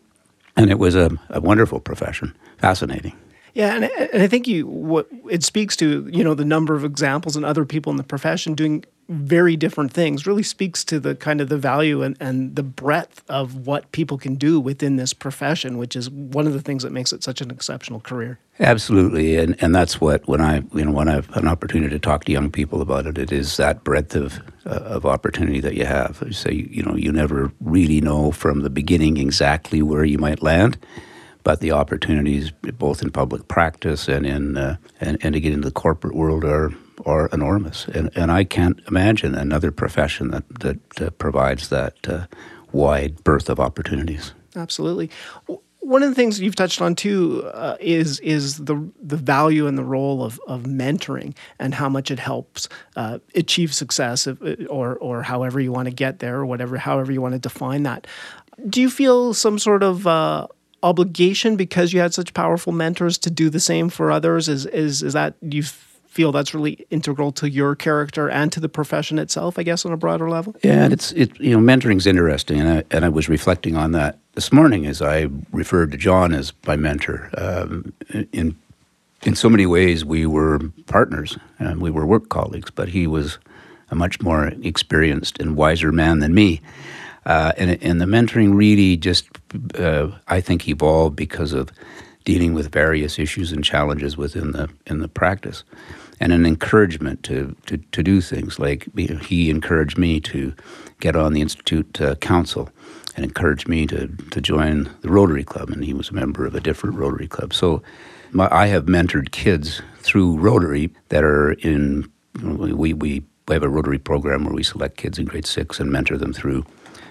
and 0.57 0.71
it 0.71 0.79
was 0.79 0.95
a, 0.95 1.11
a 1.29 1.41
wonderful 1.41 1.79
profession, 1.79 2.35
fascinating. 2.57 3.15
Yeah, 3.55 3.75
and, 3.75 3.85
and 3.85 4.23
I 4.23 4.29
think 4.29 4.49
you 4.49 4.67
what 4.67 5.09
it 5.31 5.45
speaks 5.45 5.77
to 5.77 6.09
you 6.11 6.25
know 6.25 6.35
the 6.35 6.44
number 6.44 6.75
of 6.75 6.85
examples 6.85 7.37
and 7.37 7.44
other 7.44 7.67
people 7.67 7.91
in 7.91 7.99
the 7.99 8.03
profession 8.03 8.55
doing 8.55 8.85
very 9.13 9.57
different 9.57 9.93
things 9.93 10.27
really 10.27 10.43
speaks 10.43 10.85
to 10.85 10.99
the 10.99 11.15
kind 11.15 11.41
of 11.41 11.49
the 11.49 11.59
value 11.59 12.03
and, 12.03 12.17
and 12.21 12.57
the 12.57 12.63
breadth 12.63 13.23
of 13.29 13.67
what 13.67 13.91
people 13.93 14.19
can 14.19 14.35
do 14.35 14.59
within 14.59 14.97
this 14.97 15.13
profession, 15.13 15.79
which 15.79 15.95
is 15.95 16.09
one 16.11 16.47
of 16.47 16.53
the 16.53 16.61
things 16.61 16.83
that 16.83 16.93
makes 16.93 17.13
it 17.13 17.23
such 17.23 17.41
an 17.41 17.51
exceptional 17.51 18.01
career. 18.01 18.39
Absolutely, 18.61 19.37
and 19.37 19.57
and 19.63 19.75
that's 19.75 20.01
what 20.01 20.27
when 20.29 20.41
I 20.41 20.63
you 20.75 20.85
know 20.85 20.93
when 20.93 21.09
I 21.09 21.13
have 21.13 21.35
an 21.37 21.49
opportunity 21.49 21.91
to 21.91 21.99
talk 21.99 22.25
to 22.25 22.33
young 22.33 22.51
people 22.51 22.81
about 22.81 23.07
it, 23.07 23.19
it 23.19 23.33
is 23.33 23.57
that 23.57 23.85
breadth 23.85 24.15
of 24.15 24.41
uh, 24.67 24.71
of 24.71 25.07
opportunity 25.07 25.61
that 25.61 25.75
you 25.75 25.85
have. 25.85 26.23
So 26.31 26.51
you, 26.51 26.69
you 26.71 26.83
know 26.83 26.95
you 26.95 27.13
never 27.13 27.53
really 27.61 28.01
know 28.01 28.31
from 28.31 28.61
the 28.61 28.71
beginning 28.71 29.17
exactly 29.17 29.83
where 29.83 30.05
you 30.05 30.19
might 30.19 30.43
land 30.43 30.79
but 31.45 31.59
the 31.59 31.73
opportunities 31.73 32.53
both 32.79 33.03
in 33.03 33.11
public 33.11 33.49
practice 33.49 34.07
and 34.07 34.25
in 34.25 34.57
uh, 34.57 34.77
and, 35.01 35.19
and 35.23 35.35
to 35.35 35.41
get 35.41 35.53
into 35.53 35.67
the 35.67 35.75
corporate 35.75 36.15
world 36.15 36.45
are 36.45 36.73
are 37.06 37.29
enormous. 37.32 37.87
And 37.89 38.11
and 38.17 38.31
I 38.31 38.44
can't 38.44 38.81
imagine 38.89 39.35
another 39.35 39.71
profession 39.71 40.31
that 40.31 40.44
that, 40.97 41.19
provides 41.19 41.69
that 41.69 41.94
uh, 42.09 42.27
wide 42.73 43.23
berth 43.25 43.49
of 43.49 43.61
opportunities. 43.61 44.32
Absolutely. 44.56 45.11
One 45.81 46.05
of 46.05 46.09
the 46.11 46.15
things 46.15 46.41
you've 46.41 46.55
touched 46.55 46.81
on 46.81 46.94
too 46.94 47.44
uh, 47.55 47.77
is 47.81 48.21
is 48.21 48.59
the 48.59 48.77
the 49.03 49.17
value 49.17 49.67
and 49.67 49.77
the 49.77 49.85
role 49.85 50.23
of, 50.23 50.41
of 50.47 50.63
mentoring 50.63 51.35
and 51.59 51.75
how 51.75 51.89
much 51.89 52.11
it 52.11 52.19
helps 52.19 52.69
uh, 52.97 53.19
achieve 53.35 53.75
success, 53.75 54.27
if, 54.27 54.39
or 54.71 54.97
or 54.97 55.23
however 55.23 55.61
you 55.61 55.73
want 55.73 55.89
to 55.89 55.94
get 55.94 56.21
there, 56.21 56.37
or 56.37 56.47
whatever 56.47 56.77
however 56.77 57.13
you 57.13 57.21
want 57.21 57.35
to 57.35 57.41
define 57.41 57.82
that. 57.82 58.06
Do 58.69 58.81
you 58.81 58.91
feel 58.91 59.35
some 59.35 59.59
sort 59.59 59.82
of 59.82 60.06
uh, 60.06 60.47
obligation 60.82 61.56
because 61.56 61.93
you 61.93 62.01
had 62.01 62.15
such 62.15 62.32
powerful 62.35 62.73
mentors 62.73 63.19
to 63.19 63.31
do 63.31 63.51
the 63.51 63.61
same 63.61 63.89
for 63.89 64.13
others? 64.13 64.49
Is 64.49 64.67
is 64.67 65.03
is 65.03 65.15
that 65.15 65.35
you 65.41 65.65
feel 66.13 66.31
that's 66.31 66.53
really 66.53 66.87
integral 66.91 67.33
to 67.33 67.51
your 67.51 67.75
character 67.75 68.29
and 68.29 68.53
to 68.53 68.61
the 68.61 68.69
profession 68.69 69.19
itself? 69.19 69.59
I 69.59 69.63
guess 69.63 69.87
on 69.87 69.93
a 69.93 69.97
broader 69.97 70.29
level. 70.29 70.55
Yeah, 70.63 70.85
and 70.85 70.93
it's 70.93 71.13
it 71.13 71.39
you 71.41 71.59
know 71.59 71.59
mentoring's 71.59 72.07
interesting, 72.07 72.61
and 72.61 72.69
I 72.69 72.85
and 72.91 73.05
I 73.05 73.09
was 73.09 73.29
reflecting 73.29 73.77
on 73.77 73.93
that 73.93 74.19
this 74.35 74.53
morning 74.53 74.87
as 74.87 75.01
I 75.01 75.29
referred 75.53 75.93
to 75.93 75.99
John 75.99 76.35
as 76.35 76.53
my 76.67 76.77
mentor. 76.77 77.31
Um, 77.39 77.93
in 78.33 78.57
in 79.23 79.35
so 79.35 79.49
many 79.49 79.67
ways, 79.67 80.05
we 80.05 80.27
were 80.27 80.59
partners 80.87 81.39
and 81.59 81.81
we 81.81 81.91
were 81.91 82.05
work 82.05 82.29
colleagues, 82.29 82.71
but 82.71 82.89
he 82.89 83.07
was 83.07 83.39
a 83.91 83.95
much 83.95 84.21
more 84.21 84.49
experienced 84.63 85.39
and 85.41 85.57
wiser 85.57 85.93
man 85.93 86.19
than 86.19 86.35
me. 86.35 86.61
Uh, 87.25 87.53
and, 87.57 87.81
and 87.83 88.01
the 88.01 88.05
mentoring 88.05 88.57
really 88.57 88.97
just, 88.97 89.29
uh, 89.79 90.09
I 90.27 90.41
think, 90.41 90.67
evolved 90.67 91.15
because 91.15 91.53
of 91.53 91.71
dealing 92.25 92.55
with 92.55 92.73
various 92.73 93.19
issues 93.19 93.53
and 93.53 93.65
challenges 93.65 94.17
within 94.17 94.53
the 94.53 94.69
in 94.87 95.01
the 95.01 95.09
practice, 95.09 95.65
and 96.22 96.32
an 96.32 96.46
encouragement 96.46 97.24
to 97.24 97.55
to, 97.67 97.76
to 97.76 98.02
do 98.02 98.20
things 98.20 98.58
like 98.60 98.86
he 99.22 99.50
encouraged 99.50 99.98
me 99.98 100.20
to 100.20 100.55
get 101.00 101.17
on 101.17 101.32
the 101.32 101.43
institute 101.43 102.00
uh, 102.00 102.14
council 102.17 102.70
and 103.17 103.24
encouraged 103.24 103.69
me 103.69 103.86
to 103.88 104.06
to 104.31 104.41
join 104.41 104.88
the 105.00 105.10
Rotary 105.10 105.43
Club, 105.44 105.69
and 105.70 105.84
he 105.84 105.93
was 105.93 106.10
a 106.10 106.14
member 106.14 106.46
of 106.46 106.55
a 106.55 106.60
different 106.60 106.96
Rotary 106.96 107.26
Club. 107.26 107.52
So 107.52 107.82
my, 108.31 108.48
I 108.52 108.69
have 108.69 108.84
mentored 108.84 109.32
kids 109.32 109.82
through 109.98 110.38
Rotary 110.38 110.91
that 111.08 111.24
are 111.24 111.52
in 111.55 112.08
we 112.41 112.93
we 112.93 113.24
have 113.48 113.64
a 113.64 113.69
Rotary 113.69 113.98
program 113.98 114.44
where 114.44 114.55
we 114.55 114.62
select 114.62 114.96
kids 114.96 115.19
in 115.19 115.26
grade 115.26 115.44
six 115.44 115.81
and 115.81 115.91
mentor 115.91 116.17
them 116.17 116.32
through 116.32 116.64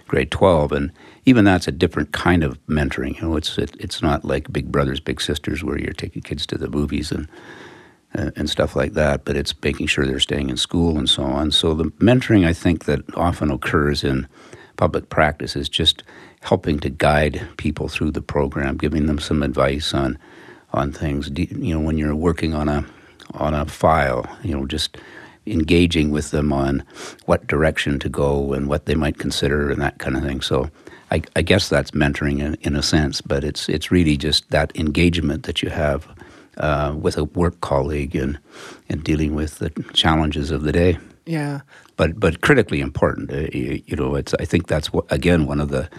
grade 0.07 0.31
12 0.31 0.73
and 0.73 0.91
even 1.25 1.45
that's 1.45 1.69
a 1.69 1.71
different 1.71 2.11
kind 2.11 2.43
of 2.43 2.59
mentoring 2.67 3.15
you 3.15 3.21
know 3.21 3.37
it's 3.37 3.57
it, 3.57 3.73
it's 3.79 4.01
not 4.01 4.25
like 4.25 4.51
big 4.51 4.69
brothers 4.69 4.99
big 4.99 5.21
sisters 5.21 5.63
where 5.63 5.79
you're 5.79 5.93
taking 5.93 6.21
kids 6.21 6.45
to 6.45 6.57
the 6.57 6.67
movies 6.67 7.13
and 7.13 7.29
and 8.13 8.49
stuff 8.49 8.75
like 8.75 8.93
that 8.93 9.23
but 9.25 9.35
it's 9.35 9.53
making 9.63 9.87
sure 9.87 10.05
they're 10.05 10.19
staying 10.19 10.49
in 10.49 10.57
school 10.57 10.97
and 10.97 11.09
so 11.09 11.23
on 11.23 11.51
so 11.51 11.73
the 11.73 11.85
mentoring 11.99 12.45
i 12.45 12.53
think 12.53 12.85
that 12.85 12.99
often 13.15 13.49
occurs 13.51 14.03
in 14.03 14.27
public 14.77 15.09
practice 15.09 15.55
is 15.55 15.69
just 15.69 16.03
helping 16.41 16.79
to 16.79 16.89
guide 16.89 17.47
people 17.57 17.87
through 17.87 18.11
the 18.11 18.21
program 18.21 18.75
giving 18.75 19.05
them 19.05 19.19
some 19.19 19.43
advice 19.43 19.93
on 19.93 20.17
on 20.73 20.91
things 20.91 21.29
you 21.35 21.73
know 21.73 21.79
when 21.79 21.97
you're 21.97 22.15
working 22.15 22.53
on 22.53 22.67
a 22.67 22.85
on 23.35 23.53
a 23.53 23.65
file 23.65 24.25
you 24.43 24.53
know 24.53 24.65
just 24.65 24.97
engaging 25.45 26.11
with 26.11 26.31
them 26.31 26.53
on 26.53 26.83
what 27.25 27.47
direction 27.47 27.99
to 27.99 28.09
go 28.09 28.53
and 28.53 28.67
what 28.67 28.85
they 28.85 28.95
might 28.95 29.17
consider 29.17 29.69
and 29.69 29.81
that 29.81 29.97
kind 29.97 30.15
of 30.15 30.23
thing. 30.23 30.41
So 30.41 30.69
I, 31.09 31.21
I 31.35 31.41
guess 31.41 31.69
that's 31.69 31.91
mentoring 31.91 32.39
in, 32.39 32.55
in, 32.61 32.75
a 32.75 32.83
sense, 32.83 33.21
but 33.21 33.43
it's 33.43 33.67
it's 33.67 33.91
really 33.91 34.17
just 34.17 34.49
that 34.51 34.75
engagement 34.77 35.43
that 35.43 35.61
you 35.61 35.69
have 35.69 36.07
uh, 36.57 36.95
with 36.97 37.17
a 37.17 37.23
work 37.23 37.59
colleague 37.61 38.15
and 38.15 38.39
and 38.89 39.03
dealing 39.03 39.35
with 39.35 39.59
the 39.59 39.69
challenges 39.93 40.51
of 40.51 40.63
the 40.63 40.71
day. 40.71 40.97
Yeah. 41.25 41.61
But 41.97 42.19
but 42.19 42.41
critically 42.41 42.81
important. 42.81 43.31
Uh, 43.31 43.47
you, 43.53 43.81
you, 43.85 43.95
know, 43.95 44.15
it's 44.15 44.33
I 44.39 44.45
think 44.45 44.67
that's 44.67 44.91
what, 44.91 45.05
again 45.11 45.45
one 45.45 45.59
of 45.59 45.69
the 45.69 45.89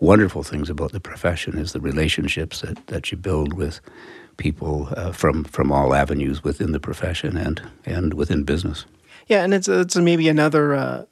wonderful 0.00 0.42
things 0.42 0.70
about 0.70 0.92
the 0.92 1.00
profession 1.00 1.58
is 1.58 1.72
the 1.72 1.80
relationships 1.80 2.60
that, 2.60 2.86
that 2.88 3.10
you 3.10 3.16
build 3.16 3.54
with 3.54 3.80
people 4.36 4.88
uh, 4.96 5.12
from 5.12 5.44
from 5.44 5.72
all 5.72 5.94
avenues 5.94 6.44
within 6.44 6.72
the 6.72 6.80
profession 6.80 7.36
and 7.36 7.62
and 7.84 8.14
within 8.14 8.44
business. 8.44 8.86
Yeah, 9.26 9.42
and 9.42 9.54
it's 9.54 9.68
it's 9.68 9.96
maybe 9.96 10.28
another 10.28 10.74
uh, 10.74 11.04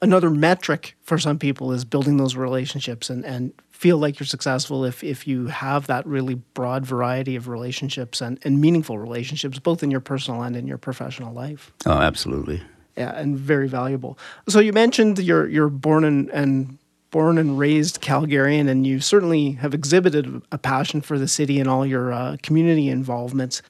another 0.00 0.30
metric 0.30 0.96
for 1.02 1.18
some 1.18 1.38
people 1.38 1.72
is 1.72 1.84
building 1.84 2.16
those 2.16 2.36
relationships 2.36 3.10
and 3.10 3.24
and 3.24 3.52
feel 3.74 3.98
like 3.98 4.20
you're 4.20 4.26
successful 4.26 4.84
if 4.84 5.02
if 5.02 5.26
you 5.26 5.48
have 5.48 5.88
that 5.88 6.06
really 6.06 6.34
broad 6.34 6.86
variety 6.86 7.34
of 7.34 7.48
relationships 7.48 8.20
and, 8.20 8.38
and 8.44 8.60
meaningful 8.60 8.98
relationships 8.98 9.58
both 9.58 9.82
in 9.82 9.90
your 9.90 10.00
personal 10.00 10.42
and 10.42 10.56
in 10.56 10.66
your 10.66 10.78
professional 10.78 11.34
life. 11.34 11.72
Oh, 11.84 11.98
absolutely. 11.98 12.62
Yeah, 12.96 13.10
and 13.18 13.36
very 13.36 13.66
valuable. 13.66 14.16
So 14.48 14.60
you 14.60 14.72
mentioned 14.72 15.18
you're 15.18 15.48
you're 15.48 15.68
born 15.68 16.04
and, 16.04 16.30
and 16.30 16.78
born 17.10 17.36
and 17.36 17.58
raised 17.58 18.00
Calgarian, 18.00 18.68
and 18.68 18.86
you 18.86 19.00
certainly 19.00 19.52
have 19.52 19.74
exhibited 19.74 20.40
a 20.52 20.58
passion 20.58 21.00
for 21.00 21.18
the 21.18 21.28
city 21.28 21.58
and 21.58 21.68
all 21.68 21.84
your 21.84 22.12
uh, 22.12 22.36
community 22.42 22.88
involvements. 22.88 23.60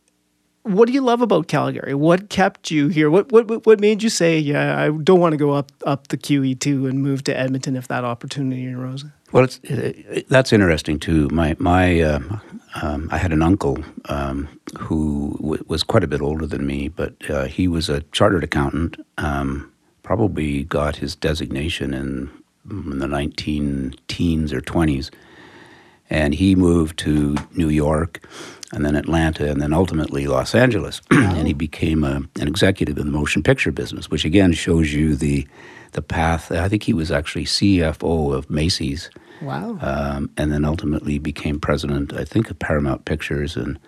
What 0.65 0.87
do 0.87 0.95
you 0.95 1.03
love 1.03 1.21
about 1.21 1.47
Calgary? 1.47 1.93
What 1.93 2.31
kept 2.31 2.71
you 2.71 2.89
here? 2.89 3.11
What 3.11 3.31
what 3.31 3.67
what 3.67 3.81
made 3.81 4.03
you 4.03 4.09
say, 4.09 4.39
"Yeah, 4.39 4.81
I 4.81 4.89
don't 4.89 5.21
want 5.21 5.35
to 5.35 5.37
go 5.37 5.51
up 5.51 5.71
up 5.85 6.09
the 6.09 6.17
QE 6.17 6.59
two 6.59 6.87
and 6.87 7.03
move 7.03 7.23
to 7.25 7.39
Edmonton 7.39 7.77
if 7.77 7.89
that 7.89 8.03
opportunity 8.03 8.73
arose"? 8.73 9.05
Well, 9.31 9.45
it, 9.45 9.61
it, 9.63 10.29
that's 10.31 10.55
interesting 10.55 10.99
too. 10.99 11.29
My 11.29 11.55
my 11.59 12.01
uh, 12.01 12.21
um, 12.81 13.11
I 13.13 13.19
had 13.19 13.31
an 13.31 13.43
uncle 13.43 13.79
um, 14.07 14.49
who 14.79 15.37
w- 15.39 15.65
was 15.69 15.83
quite 15.83 16.03
a 16.03 16.07
bit 16.07 16.23
older 16.23 16.47
than 16.47 16.67
me, 16.67 16.89
but 16.89 17.13
uh, 17.29 17.45
he 17.45 17.69
was 17.69 17.91
a 17.91 18.01
chartered 18.13 18.43
accountant. 18.43 18.97
Um, 19.19 19.71
probably 20.03 20.65
got 20.65 20.97
his 20.97 21.15
designation 21.15 21.93
in 21.93 22.31
in 22.71 23.01
the 23.01 23.07
19 23.07 23.97
teens 24.09 24.51
or 24.51 24.63
20s. 24.63 25.11
And 26.11 26.35
he 26.35 26.55
moved 26.55 26.99
to 27.01 27.37
New 27.55 27.69
York 27.69 28.27
and 28.73 28.85
then 28.85 28.97
Atlanta 28.97 29.51
and 29.51 29.61
then 29.61 29.73
ultimately 29.73 30.27
Los 30.27 30.55
Angeles. 30.55 31.01
and 31.11 31.47
he 31.47 31.55
became 31.55 32.05
a, 32.05 32.23
an 32.41 32.49
executive 32.49 32.99
in 32.99 33.07
the 33.07 33.13
motion 33.13 33.43
picture 33.43 33.73
business, 33.73 34.11
which 34.11 34.25
again 34.25 34.53
shows 34.53 34.93
you 34.93 35.15
the, 35.17 35.47
the 35.93 36.03
path. 36.03 36.53
I 36.53 36.69
think 36.69 36.83
he 36.83 36.93
was 36.93 37.11
actually 37.11 37.45
CFO 37.45 38.35
of 38.35 38.51
Macy's. 38.51 39.11
Wow. 39.41 39.79
Um, 39.81 40.31
and 40.37 40.53
then 40.53 40.65
ultimately 40.65 41.19
became 41.19 41.59
president, 41.61 42.13
I 42.13 42.25
think, 42.25 42.51
of 42.51 42.59
Paramount 42.59 43.05
Pictures. 43.05 43.57
And, 43.57 43.79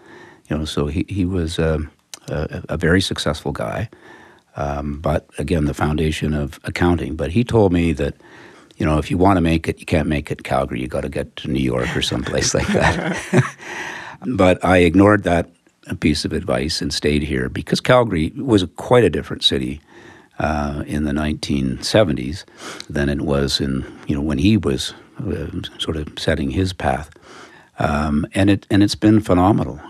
you 0.48 0.56
know, 0.56 0.64
so 0.64 0.86
he, 0.86 1.04
he 1.08 1.24
was 1.24 1.58
um, 1.58 1.90
a, 2.28 2.62
a 2.70 2.76
very 2.76 3.00
successful 3.00 3.52
guy. 3.52 3.88
Um, 4.56 5.00
but 5.00 5.28
again, 5.38 5.66
the 5.66 5.74
foundation 5.74 6.32
of 6.32 6.58
accounting. 6.64 7.14
But 7.14 7.30
he 7.30 7.44
told 7.44 7.72
me 7.72 7.92
that 7.92 8.14
you 8.76 8.86
know, 8.86 8.98
if 8.98 9.10
you 9.10 9.18
want 9.18 9.36
to 9.36 9.40
make 9.40 9.68
it, 9.68 9.80
you 9.80 9.86
can't 9.86 10.08
make 10.08 10.30
it 10.30 10.38
in 10.38 10.42
Calgary. 10.44 10.80
You 10.80 10.88
got 10.88 11.02
to 11.02 11.08
get 11.08 11.34
to 11.36 11.48
New 11.48 11.62
York 11.62 11.96
or 11.96 12.02
someplace 12.02 12.54
like 12.54 12.66
that. 12.68 13.44
but 14.26 14.62
I 14.64 14.78
ignored 14.78 15.22
that 15.24 15.48
piece 16.00 16.24
of 16.24 16.32
advice 16.32 16.82
and 16.82 16.92
stayed 16.92 17.22
here 17.22 17.48
because 17.48 17.80
Calgary 17.80 18.32
was 18.36 18.64
quite 18.76 19.04
a 19.04 19.10
different 19.10 19.44
city 19.44 19.80
uh, 20.38 20.82
in 20.86 21.04
the 21.04 21.12
1970s 21.12 22.44
than 22.88 23.08
it 23.08 23.22
was 23.22 23.60
in 23.60 23.86
you 24.06 24.14
know 24.14 24.20
when 24.20 24.38
he 24.38 24.56
was 24.56 24.92
uh, 25.20 25.46
sort 25.78 25.96
of 25.96 26.08
setting 26.18 26.50
his 26.50 26.72
path, 26.72 27.10
um, 27.78 28.26
and 28.34 28.50
it 28.50 28.66
and 28.70 28.82
it's 28.82 28.94
been 28.94 29.20
phenomenal. 29.20 29.80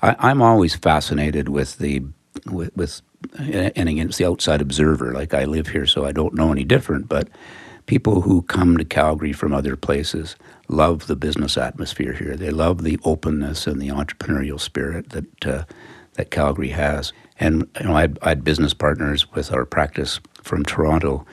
I, 0.00 0.30
am 0.30 0.42
always 0.42 0.76
fascinated 0.76 1.48
with 1.48 1.78
the 1.78 2.02
with, 2.46 2.76
with 2.76 3.02
and 3.38 3.88
against 3.88 4.18
the 4.18 4.26
outside 4.26 4.60
observer. 4.60 5.12
Like 5.12 5.34
I 5.34 5.44
live 5.44 5.68
here, 5.68 5.86
so 5.86 6.04
I 6.04 6.12
don't 6.12 6.34
know 6.34 6.52
any 6.52 6.64
different, 6.64 7.08
but 7.08 7.28
people 7.88 8.20
who 8.20 8.42
come 8.42 8.76
to 8.76 8.84
Calgary 8.84 9.32
from 9.32 9.52
other 9.52 9.74
places 9.74 10.36
love 10.68 11.06
the 11.06 11.16
business 11.16 11.56
atmosphere 11.56 12.12
here. 12.12 12.36
They 12.36 12.50
love 12.50 12.82
the 12.82 13.00
openness 13.02 13.66
and 13.66 13.80
the 13.80 13.88
entrepreneurial 13.88 14.60
spirit 14.60 15.08
that 15.08 15.46
uh, 15.46 15.64
that 16.12 16.30
Calgary 16.30 16.68
has. 16.68 17.12
And 17.40 17.66
you 17.80 17.86
know, 17.86 17.96
I 17.96 18.02
had, 18.02 18.18
I 18.22 18.28
had 18.28 18.44
business 18.44 18.74
partners 18.74 19.30
with 19.32 19.52
our 19.52 19.64
practice 19.64 20.20
from 20.42 20.64
Toronto, 20.64 21.26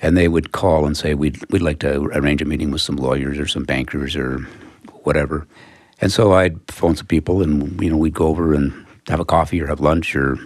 and 0.00 0.16
they 0.16 0.28
would 0.28 0.52
call 0.52 0.86
and 0.86 0.96
say, 0.96 1.14
"We'd 1.14 1.44
we'd 1.50 1.62
like 1.62 1.80
to 1.80 2.04
arrange 2.14 2.40
a 2.40 2.46
meeting 2.46 2.70
with 2.70 2.80
some 2.80 2.96
lawyers 2.96 3.38
or 3.38 3.48
some 3.48 3.64
bankers 3.64 4.16
or 4.16 4.38
whatever." 5.02 5.46
And 6.00 6.12
so 6.12 6.32
I'd 6.32 6.60
phone 6.70 6.94
some 6.94 7.06
people, 7.08 7.42
and 7.42 7.80
you 7.82 7.90
know, 7.90 7.96
we'd 7.96 8.14
go 8.14 8.28
over 8.28 8.54
and 8.54 8.86
have 9.08 9.20
a 9.20 9.24
coffee 9.24 9.60
or 9.60 9.66
have 9.66 9.80
lunch 9.80 10.14
or 10.14 10.38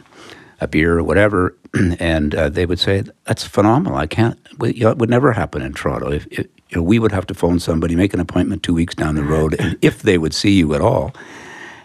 a 0.63 0.69
beer 0.69 0.99
or 0.99 1.03
whatever, 1.03 1.57
and 1.99 2.35
uh, 2.35 2.49
they 2.49 2.65
would 2.65 2.79
say, 2.79 3.03
"That's 3.25 3.45
phenomenal. 3.45 3.99
I 3.99 4.07
can't. 4.07 4.39
You 4.63 4.85
know, 4.85 4.91
it 4.91 4.99
would 4.99 5.11
never 5.11 5.33
happen 5.33 5.61
in 5.61 5.75
Toronto. 5.75 6.11
If, 6.13 6.27
if 6.29 6.47
you 6.71 6.77
know, 6.77 6.83
we 6.83 6.99
would 6.99 7.13
have 7.13 7.27
to 7.27 7.35
phone 7.35 7.59
somebody, 7.59 7.97
make 7.97 8.15
an 8.15 8.21
appointment 8.21 8.63
two 8.63 8.75
weeks 8.75 8.95
down 8.95 9.17
the 9.17 9.25
road, 9.25 9.57
and 9.59 9.77
if 9.83 10.03
they 10.03 10.19
would 10.19 10.35
see 10.35 10.53
you 10.53 10.75
at 10.75 10.81
all." 10.81 11.13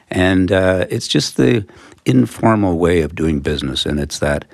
And 0.10 0.52
uh, 0.52 0.86
it's 0.90 1.08
just 1.08 1.36
the 1.36 1.66
informal 2.06 2.78
way 2.78 3.02
of 3.02 3.16
doing 3.16 3.42
business, 3.42 3.86
and 3.86 4.00
it's 4.00 4.20
that. 4.20 4.46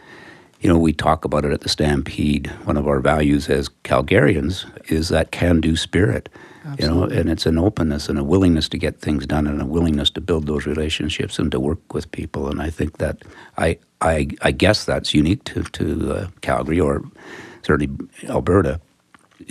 You 0.61 0.69
know, 0.69 0.79
we 0.79 0.93
talk 0.93 1.25
about 1.25 1.43
it 1.43 1.51
at 1.51 1.59
the 1.59 1.67
Stampede. 1.67 2.47
One 2.63 2.77
of 2.77 2.87
our 2.87 3.01
values 3.01 3.49
as 3.49 3.67
Calgarians 3.83 4.65
is 4.89 5.09
that 5.09 5.31
can-do 5.31 5.75
spirit. 5.75 6.29
Absolutely. 6.65 6.85
You 6.85 6.87
know, 6.87 7.19
and 7.19 7.29
it's 7.29 7.45
an 7.45 7.57
openness 7.57 8.07
and 8.07 8.17
a 8.17 8.23
willingness 8.23 8.69
to 8.69 8.77
get 8.77 9.01
things 9.01 9.25
done 9.25 9.47
and 9.47 9.61
a 9.61 9.65
willingness 9.65 10.09
to 10.11 10.21
build 10.21 10.47
those 10.47 10.65
relationships 10.65 11.37
and 11.37 11.51
to 11.51 11.59
work 11.59 11.93
with 11.93 12.09
people. 12.11 12.49
And 12.49 12.61
I 12.61 12.69
think 12.69 12.99
that 12.99 13.23
I 13.57 13.77
I, 14.03 14.27
I 14.41 14.51
guess 14.51 14.85
that's 14.85 15.13
unique 15.13 15.43
to 15.45 15.63
to 15.63 16.13
uh, 16.13 16.27
Calgary 16.41 16.79
or 16.79 17.03
certainly 17.63 17.89
Alberta. 18.29 18.79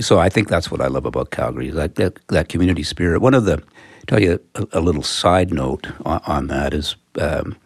So 0.01 0.19
I 0.19 0.29
think 0.29 0.49
that's 0.49 0.71
what 0.71 0.81
I 0.81 0.87
love 0.89 1.07
about 1.07 1.31
Calgary 1.31 1.71
that 1.71 1.97
that, 1.97 2.19
that 2.29 2.49
community 2.49 2.83
spirit. 2.83 3.21
One 3.21 3.35
of 3.35 3.45
the 3.45 3.63
tell 4.07 4.21
you 4.21 4.39
a, 4.55 4.67
a 4.73 4.81
little 4.81 5.03
side 5.03 5.53
note 5.53 5.87
on, 6.05 6.21
on 6.27 6.47
that 6.49 6.75
is 6.75 6.97
um, 7.21 7.57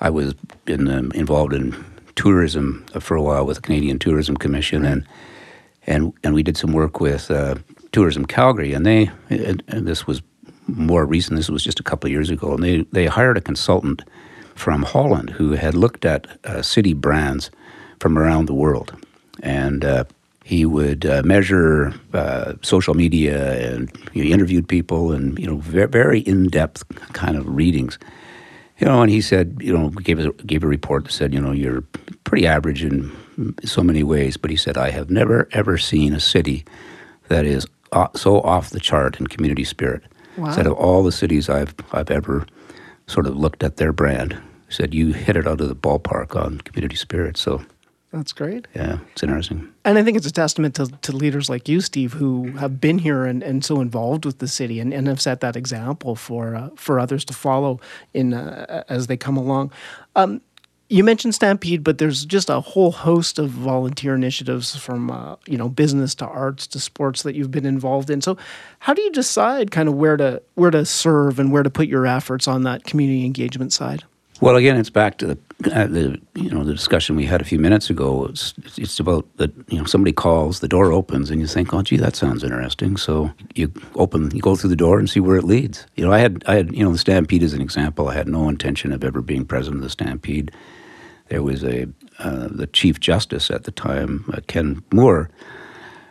I 0.00 0.10
was 0.10 0.34
in, 0.66 0.88
um, 0.88 1.12
involved 1.14 1.52
in 1.52 1.74
tourism 2.16 2.84
for 3.00 3.16
a 3.16 3.22
while 3.22 3.46
with 3.46 3.56
the 3.56 3.62
Canadian 3.62 3.98
Tourism 3.98 4.36
Commission 4.36 4.84
and 4.84 5.06
and 5.86 6.12
and 6.24 6.34
we 6.34 6.42
did 6.42 6.56
some 6.56 6.72
work 6.72 7.00
with 7.00 7.30
uh, 7.30 7.56
Tourism 7.92 8.24
Calgary, 8.24 8.72
and 8.72 8.86
they 8.86 9.10
and, 9.30 9.62
and 9.68 9.86
this 9.86 10.06
was 10.06 10.22
more 10.66 11.04
recent. 11.04 11.36
This 11.36 11.50
was 11.50 11.62
just 11.62 11.80
a 11.80 11.82
couple 11.82 12.08
of 12.08 12.12
years 12.12 12.30
ago, 12.30 12.54
and 12.54 12.62
they 12.62 12.82
they 12.92 13.06
hired 13.06 13.36
a 13.36 13.40
consultant 13.40 14.02
from 14.54 14.82
Holland 14.82 15.30
who 15.30 15.52
had 15.52 15.74
looked 15.74 16.04
at 16.04 16.26
uh, 16.44 16.62
city 16.62 16.94
brands 16.94 17.50
from 18.00 18.18
around 18.18 18.46
the 18.46 18.54
world, 18.54 18.94
and 19.42 19.84
uh, 19.84 20.04
he 20.44 20.66
would 20.66 21.06
uh, 21.06 21.22
measure 21.24 21.94
uh, 22.12 22.52
social 22.62 22.94
media 22.94 23.72
and 23.72 23.90
he 24.12 24.30
interviewed 24.30 24.68
people 24.68 25.10
and 25.10 25.38
you 25.38 25.46
know 25.46 25.56
very, 25.56 25.88
very 25.88 26.20
in 26.20 26.48
depth 26.48 26.84
kind 27.12 27.36
of 27.36 27.48
readings. 27.48 27.98
You 28.78 28.86
know, 28.86 29.02
and 29.02 29.10
he 29.10 29.20
said, 29.20 29.56
you 29.60 29.72
know, 29.72 29.88
gave 29.90 30.18
a, 30.18 30.32
gave 30.44 30.64
a 30.64 30.66
report 30.66 31.04
that 31.04 31.12
said, 31.12 31.32
you 31.32 31.40
know, 31.40 31.52
you're 31.52 31.82
pretty 32.24 32.44
average 32.44 32.82
in 32.82 33.12
so 33.64 33.82
many 33.82 34.02
ways, 34.02 34.36
but 34.36 34.50
he 34.50 34.56
said, 34.56 34.76
I 34.76 34.90
have 34.90 35.10
never 35.10 35.48
ever 35.52 35.78
seen 35.78 36.12
a 36.12 36.20
city 36.20 36.64
that 37.28 37.46
is 37.46 37.66
so 38.14 38.40
off 38.40 38.70
the 38.70 38.80
chart 38.80 39.18
in 39.18 39.28
community 39.28 39.64
spirit. 39.64 40.02
Wow. 40.36 40.50
Said 40.50 40.66
of 40.66 40.72
all 40.72 41.02
the 41.02 41.12
cities 41.12 41.48
I've 41.48 41.74
I've 41.92 42.10
ever 42.10 42.46
sort 43.06 43.26
of 43.26 43.36
looked 43.36 43.62
at 43.62 43.76
their 43.76 43.92
brand, 43.92 44.36
said 44.68 44.94
you 44.94 45.12
hit 45.12 45.36
it 45.36 45.46
out 45.46 45.60
of 45.60 45.68
the 45.68 45.76
ballpark 45.76 46.34
on 46.36 46.58
community 46.58 46.96
spirit. 46.96 47.36
So 47.36 47.62
That's 48.12 48.32
great. 48.32 48.66
yeah, 48.74 48.98
it's 49.12 49.22
interesting. 49.22 49.68
And 49.84 49.98
I 49.98 50.02
think 50.02 50.16
it's 50.16 50.26
a 50.26 50.32
testament 50.32 50.74
to, 50.76 50.86
to 50.86 51.12
leaders 51.12 51.50
like 51.50 51.68
you, 51.68 51.80
Steve, 51.80 52.14
who 52.14 52.52
have 52.52 52.80
been 52.80 52.98
here 52.98 53.24
and, 53.24 53.42
and 53.42 53.64
so 53.64 53.80
involved 53.80 54.24
with 54.24 54.38
the 54.38 54.48
city 54.48 54.80
and, 54.80 54.94
and 54.94 55.06
have 55.06 55.20
set 55.20 55.40
that 55.40 55.56
example 55.56 56.14
for 56.16 56.54
uh, 56.56 56.70
for 56.76 56.98
others 56.98 57.24
to 57.26 57.34
follow 57.34 57.80
in 58.14 58.32
uh, 58.32 58.84
as 58.88 59.06
they 59.06 59.16
come 59.16 59.36
along. 59.36 59.70
Um, 60.16 60.40
you 60.94 61.02
mentioned 61.02 61.34
Stampede, 61.34 61.82
but 61.82 61.98
there's 61.98 62.24
just 62.24 62.48
a 62.48 62.60
whole 62.60 62.92
host 62.92 63.40
of 63.40 63.50
volunteer 63.50 64.14
initiatives 64.14 64.76
from 64.76 65.10
uh, 65.10 65.34
you 65.48 65.58
know 65.58 65.68
business 65.68 66.14
to 66.16 66.26
arts 66.26 66.68
to 66.68 66.78
sports 66.78 67.24
that 67.24 67.34
you've 67.34 67.50
been 67.50 67.66
involved 67.66 68.10
in. 68.10 68.20
So, 68.20 68.38
how 68.78 68.94
do 68.94 69.02
you 69.02 69.10
decide 69.10 69.72
kind 69.72 69.88
of 69.88 69.96
where 69.96 70.16
to 70.16 70.40
where 70.54 70.70
to 70.70 70.86
serve 70.86 71.40
and 71.40 71.50
where 71.50 71.64
to 71.64 71.70
put 71.70 71.88
your 71.88 72.06
efforts 72.06 72.46
on 72.46 72.62
that 72.62 72.84
community 72.84 73.26
engagement 73.26 73.72
side? 73.72 74.04
Well, 74.40 74.54
again, 74.54 74.76
it's 74.76 74.90
back 74.90 75.18
to 75.18 75.26
the, 75.26 75.38
uh, 75.74 75.88
the 75.88 76.20
you 76.36 76.50
know 76.50 76.62
the 76.62 76.72
discussion 76.72 77.16
we 77.16 77.26
had 77.26 77.40
a 77.40 77.44
few 77.44 77.58
minutes 77.58 77.90
ago. 77.90 78.26
It's 78.26 78.54
it's 78.76 79.00
about 79.00 79.26
that 79.38 79.50
you 79.66 79.78
know 79.78 79.86
somebody 79.86 80.12
calls, 80.12 80.60
the 80.60 80.68
door 80.68 80.92
opens, 80.92 81.28
and 81.28 81.40
you 81.40 81.48
think, 81.48 81.74
oh, 81.74 81.82
gee, 81.82 81.96
that 81.96 82.14
sounds 82.14 82.44
interesting. 82.44 82.96
So 82.96 83.32
you 83.56 83.72
open, 83.96 84.30
you 84.30 84.40
go 84.40 84.54
through 84.54 84.70
the 84.70 84.76
door 84.76 85.00
and 85.00 85.10
see 85.10 85.18
where 85.18 85.36
it 85.36 85.44
leads. 85.44 85.88
You 85.96 86.06
know, 86.06 86.12
I 86.12 86.18
had 86.18 86.44
I 86.46 86.54
had 86.54 86.72
you 86.72 86.84
know 86.84 86.92
the 86.92 86.98
Stampede 86.98 87.42
as 87.42 87.52
an 87.52 87.60
example. 87.60 88.08
I 88.08 88.14
had 88.14 88.28
no 88.28 88.48
intention 88.48 88.92
of 88.92 89.02
ever 89.02 89.20
being 89.20 89.44
president 89.44 89.78
of 89.78 89.82
the 89.82 89.90
Stampede. 89.90 90.52
There 91.28 91.42
was 91.42 91.64
a 91.64 91.86
uh, 92.18 92.48
the 92.50 92.66
chief 92.66 93.00
justice 93.00 93.50
at 93.50 93.64
the 93.64 93.70
time, 93.70 94.24
uh, 94.32 94.40
Ken 94.46 94.82
Moore, 94.92 95.30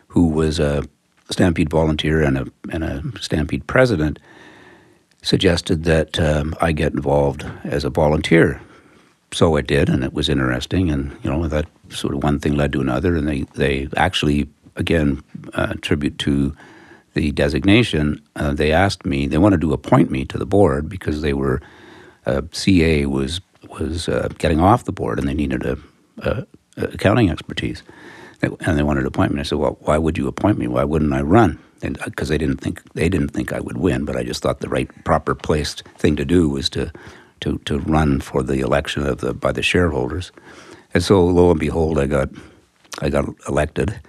who 0.08 0.28
was 0.28 0.58
a 0.58 0.84
Stampede 1.30 1.70
volunteer 1.70 2.22
and 2.22 2.36
a 2.38 2.46
and 2.70 2.84
a 2.84 3.02
Stampede 3.20 3.66
president 3.66 4.18
suggested 5.22 5.84
that 5.84 6.20
um, 6.20 6.54
I 6.60 6.72
get 6.72 6.92
involved 6.92 7.46
as 7.64 7.84
a 7.84 7.90
volunteer. 7.90 8.60
So 9.32 9.56
I 9.56 9.62
did, 9.62 9.88
and 9.88 10.04
it 10.04 10.12
was 10.12 10.28
interesting. 10.28 10.90
And 10.90 11.16
you 11.22 11.30
know, 11.30 11.48
that 11.48 11.66
sort 11.88 12.14
of 12.14 12.22
one 12.22 12.38
thing 12.38 12.56
led 12.56 12.72
to 12.72 12.80
another, 12.80 13.16
and 13.16 13.26
they 13.26 13.42
they 13.54 13.88
actually 13.96 14.48
again 14.76 15.22
uh, 15.54 15.74
tribute 15.80 16.18
to 16.20 16.54
the 17.14 17.32
designation. 17.32 18.20
Uh, 18.36 18.52
they 18.52 18.72
asked 18.72 19.06
me 19.06 19.26
they 19.26 19.38
wanted 19.38 19.60
to 19.62 19.72
appoint 19.72 20.10
me 20.10 20.24
to 20.26 20.38
the 20.38 20.46
board 20.46 20.88
because 20.88 21.22
they 21.22 21.32
were 21.32 21.60
uh, 22.26 22.42
CA 22.52 23.06
was 23.06 23.40
was 23.70 24.08
uh, 24.08 24.28
getting 24.38 24.60
off 24.60 24.84
the 24.84 24.92
board, 24.92 25.18
and 25.18 25.28
they 25.28 25.34
needed 25.34 25.64
a, 25.64 25.78
a, 26.18 26.46
a 26.76 26.84
accounting 26.86 27.30
expertise. 27.30 27.82
And 28.42 28.78
they 28.78 28.82
wanted 28.82 29.02
to 29.02 29.08
appoint 29.08 29.32
me. 29.32 29.40
I 29.40 29.44
said, 29.44 29.58
"Well, 29.58 29.78
why 29.80 29.96
would 29.96 30.18
you 30.18 30.28
appoint 30.28 30.58
me? 30.58 30.66
Why 30.66 30.84
wouldn't 30.84 31.14
I 31.14 31.22
run?" 31.22 31.58
And 31.82 31.98
because 32.04 32.28
they 32.28 32.38
didn't 32.38 32.58
think 32.58 32.82
they 32.92 33.08
didn't 33.08 33.28
think 33.28 33.52
I 33.52 33.60
would 33.60 33.78
win, 33.78 34.04
but 34.04 34.16
I 34.16 34.22
just 34.22 34.42
thought 34.42 34.60
the 34.60 34.68
right, 34.68 34.88
proper 35.04 35.34
placed 35.34 35.82
thing 35.98 36.16
to 36.16 36.24
do 36.24 36.48
was 36.48 36.68
to 36.70 36.92
to 37.40 37.58
to 37.64 37.78
run 37.78 38.20
for 38.20 38.42
the 38.42 38.60
election 38.60 39.06
of 39.06 39.18
the 39.18 39.32
by 39.32 39.52
the 39.52 39.62
shareholders. 39.62 40.32
And 40.92 41.02
so, 41.02 41.24
lo 41.24 41.50
and 41.50 41.60
behold, 41.60 41.98
I 41.98 42.06
got 42.06 42.28
I 43.00 43.08
got 43.08 43.26
elected. 43.48 44.00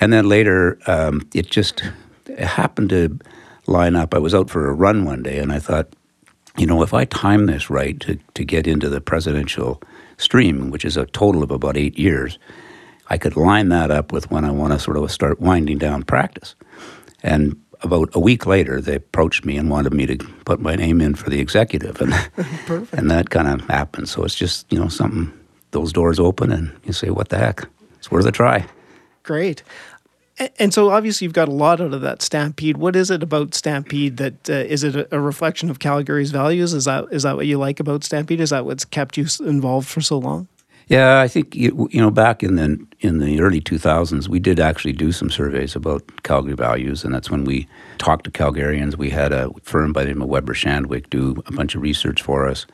And 0.00 0.12
then 0.12 0.28
later, 0.28 0.78
um, 0.86 1.28
it 1.34 1.50
just 1.50 1.82
it 2.26 2.38
happened 2.40 2.90
to 2.90 3.18
line 3.66 3.96
up. 3.96 4.14
I 4.14 4.18
was 4.18 4.34
out 4.34 4.50
for 4.50 4.68
a 4.68 4.72
run 4.72 5.04
one 5.04 5.22
day, 5.22 5.38
and 5.38 5.52
I 5.52 5.58
thought, 5.58 5.88
you 6.58 6.66
know, 6.66 6.82
if 6.82 6.92
I 6.92 7.04
time 7.04 7.46
this 7.46 7.70
right 7.70 7.98
to, 8.00 8.18
to 8.34 8.44
get 8.44 8.66
into 8.66 8.88
the 8.88 9.00
presidential 9.00 9.80
stream, 10.16 10.70
which 10.70 10.84
is 10.84 10.96
a 10.96 11.06
total 11.06 11.42
of 11.42 11.50
about 11.50 11.76
eight 11.76 11.98
years, 11.98 12.38
I 13.08 13.18
could 13.18 13.36
line 13.36 13.68
that 13.68 13.90
up 13.90 14.12
with 14.12 14.30
when 14.30 14.44
I 14.44 14.50
want 14.50 14.72
to 14.72 14.78
sort 14.78 14.96
of 14.96 15.10
start 15.10 15.40
winding 15.40 15.78
down 15.78 16.02
practice. 16.02 16.54
And 17.22 17.56
about 17.82 18.10
a 18.12 18.20
week 18.20 18.44
later, 18.44 18.80
they 18.80 18.96
approached 18.96 19.44
me 19.44 19.56
and 19.56 19.70
wanted 19.70 19.94
me 19.94 20.06
to 20.06 20.16
put 20.44 20.60
my 20.60 20.74
name 20.74 21.00
in 21.00 21.14
for 21.14 21.30
the 21.30 21.40
executive, 21.40 22.00
and 22.00 22.12
and 22.92 23.10
that 23.10 23.30
kind 23.30 23.48
of 23.48 23.66
happened. 23.68 24.08
So 24.08 24.24
it's 24.24 24.34
just 24.34 24.70
you 24.72 24.78
know 24.78 24.88
something. 24.88 25.32
Those 25.70 25.92
doors 25.92 26.18
open, 26.18 26.50
and 26.50 26.72
you 26.84 26.92
say, 26.92 27.10
"What 27.10 27.28
the 27.28 27.38
heck? 27.38 27.68
It's 27.98 28.10
worth 28.10 28.26
a 28.26 28.32
try." 28.32 28.66
Great. 29.22 29.62
And 30.58 30.72
so 30.72 30.90
obviously 30.90 31.24
you've 31.24 31.32
got 31.32 31.48
a 31.48 31.52
lot 31.52 31.80
out 31.80 31.92
of 31.92 32.00
that 32.02 32.22
Stampede. 32.22 32.76
What 32.76 32.94
is 32.94 33.10
it 33.10 33.22
about 33.22 33.54
Stampede 33.54 34.18
that 34.18 34.48
uh, 34.48 34.52
is 34.52 34.84
it 34.84 34.94
a, 34.94 35.16
a 35.16 35.20
reflection 35.20 35.68
of 35.68 35.80
Calgary's 35.80 36.30
values? 36.30 36.72
Is 36.74 36.84
that 36.84 37.06
is 37.10 37.24
that 37.24 37.36
what 37.36 37.46
you 37.46 37.58
like 37.58 37.80
about 37.80 38.04
Stampede? 38.04 38.40
Is 38.40 38.50
that 38.50 38.64
what's 38.64 38.84
kept 38.84 39.16
you 39.16 39.26
involved 39.40 39.88
for 39.88 40.00
so 40.00 40.18
long? 40.18 40.46
Yeah, 40.88 41.20
I 41.20 41.28
think 41.28 41.54
you, 41.54 41.88
know 41.92 42.10
back 42.10 42.42
in 42.42 42.56
the 42.56 42.86
in 43.00 43.18
the 43.18 43.40
early 43.40 43.60
2000s, 43.60 44.26
we 44.26 44.38
did 44.38 44.58
actually 44.58 44.94
do 44.94 45.12
some 45.12 45.30
surveys 45.30 45.76
about 45.76 46.22
Calgary 46.22 46.54
values, 46.54 47.04
and 47.04 47.14
that's 47.14 47.30
when 47.30 47.44
we 47.44 47.68
talked 47.98 48.24
to 48.24 48.30
Calgarians. 48.30 48.96
We 48.96 49.10
had 49.10 49.32
a 49.32 49.50
firm 49.62 49.92
by 49.92 50.04
the 50.04 50.08
name 50.08 50.22
of 50.22 50.28
Weber 50.28 50.54
Shandwick 50.54 51.10
do 51.10 51.42
a 51.46 51.52
bunch 51.52 51.74
of 51.74 51.82
research 51.82 52.22
for 52.22 52.46
us. 52.46 52.66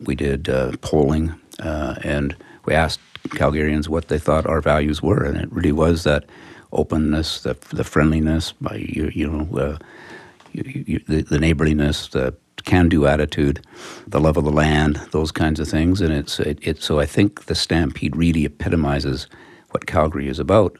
We 0.00 0.14
did 0.14 0.48
uh, 0.48 0.76
polling, 0.80 1.34
uh, 1.58 1.96
and 2.04 2.36
we 2.66 2.74
asked 2.74 3.00
Calgarians 3.30 3.88
what 3.88 4.08
they 4.08 4.18
thought 4.18 4.46
our 4.46 4.60
values 4.60 5.02
were, 5.02 5.24
and 5.24 5.36
it 5.36 5.50
really 5.50 5.72
was 5.72 6.04
that 6.04 6.24
openness, 6.76 7.40
the 7.42 7.56
the 7.70 7.84
friendliness, 7.84 8.52
by 8.52 8.76
you, 8.76 9.10
you 9.14 9.28
know. 9.28 9.58
Uh, 9.58 9.78
you, 10.52 10.84
you, 10.86 10.98
the, 11.06 11.22
the 11.22 11.38
neighborliness, 11.38 12.08
the 12.08 12.34
can-do 12.64 13.06
attitude, 13.06 13.64
the 14.06 14.20
love 14.20 14.36
of 14.36 14.44
the 14.44 14.52
land, 14.52 14.96
those 15.10 15.30
kinds 15.30 15.60
of 15.60 15.68
things, 15.68 16.00
and 16.00 16.12
it's 16.12 16.40
it, 16.40 16.58
it. 16.62 16.82
So 16.82 16.98
I 16.98 17.06
think 17.06 17.46
the 17.46 17.54
Stampede 17.54 18.16
really 18.16 18.44
epitomizes 18.44 19.28
what 19.70 19.86
Calgary 19.86 20.28
is 20.28 20.38
about. 20.38 20.78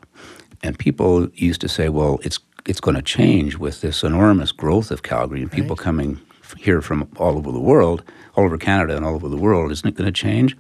And 0.63 0.79
people 0.79 1.29
used 1.35 1.61
to 1.61 1.69
say, 1.69 1.89
"Well, 1.89 2.19
it's 2.23 2.39
it's 2.67 2.81
going 2.81 2.97
to 2.97 3.03
change 3.03 3.59
with 3.59 3.81
this 3.81 4.03
enormous 4.03 4.53
growth 4.53 4.91
of 4.91 5.03
Calgary 5.03 5.43
and 5.43 5.53
people 5.53 5.77
coming 5.77 6.21
here 6.59 6.81
from 6.81 7.09
all 7.17 7.37
over 7.37 7.53
the 7.53 7.61
world, 7.61 8.03
all 8.35 8.45
over 8.45 8.59
Canada 8.59 8.97
and 8.97 9.05
all 9.05 9.15
over 9.15 9.29
the 9.29 9.37
world. 9.37 9.71
Isn't 9.71 9.89
it 9.89 9.97
going 9.97 10.13
to 10.13 10.21
change?" 10.21 10.57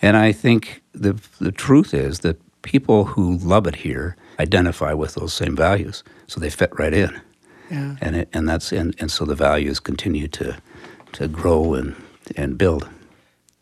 And 0.00 0.16
I 0.16 0.32
think 0.32 0.82
the 0.92 1.14
the 1.40 1.52
truth 1.52 1.92
is 1.92 2.20
that 2.20 2.40
people 2.62 3.04
who 3.04 3.36
love 3.38 3.66
it 3.66 3.76
here 3.76 4.16
identify 4.38 4.92
with 4.92 5.14
those 5.14 5.32
same 5.32 5.56
values, 5.56 6.02
so 6.26 6.40
they 6.40 6.50
fit 6.50 6.70
right 6.78 6.92
in 6.94 7.20
Yeah. 7.70 7.96
and 8.00 8.16
it, 8.16 8.28
and 8.32 8.48
that's 8.48 8.72
and, 8.72 8.94
and 8.98 9.10
so 9.10 9.24
the 9.24 9.34
values 9.34 9.80
continue 9.80 10.28
to 10.28 10.56
to 11.12 11.28
grow 11.28 11.74
and 11.74 11.94
and 12.36 12.56
build. 12.58 12.88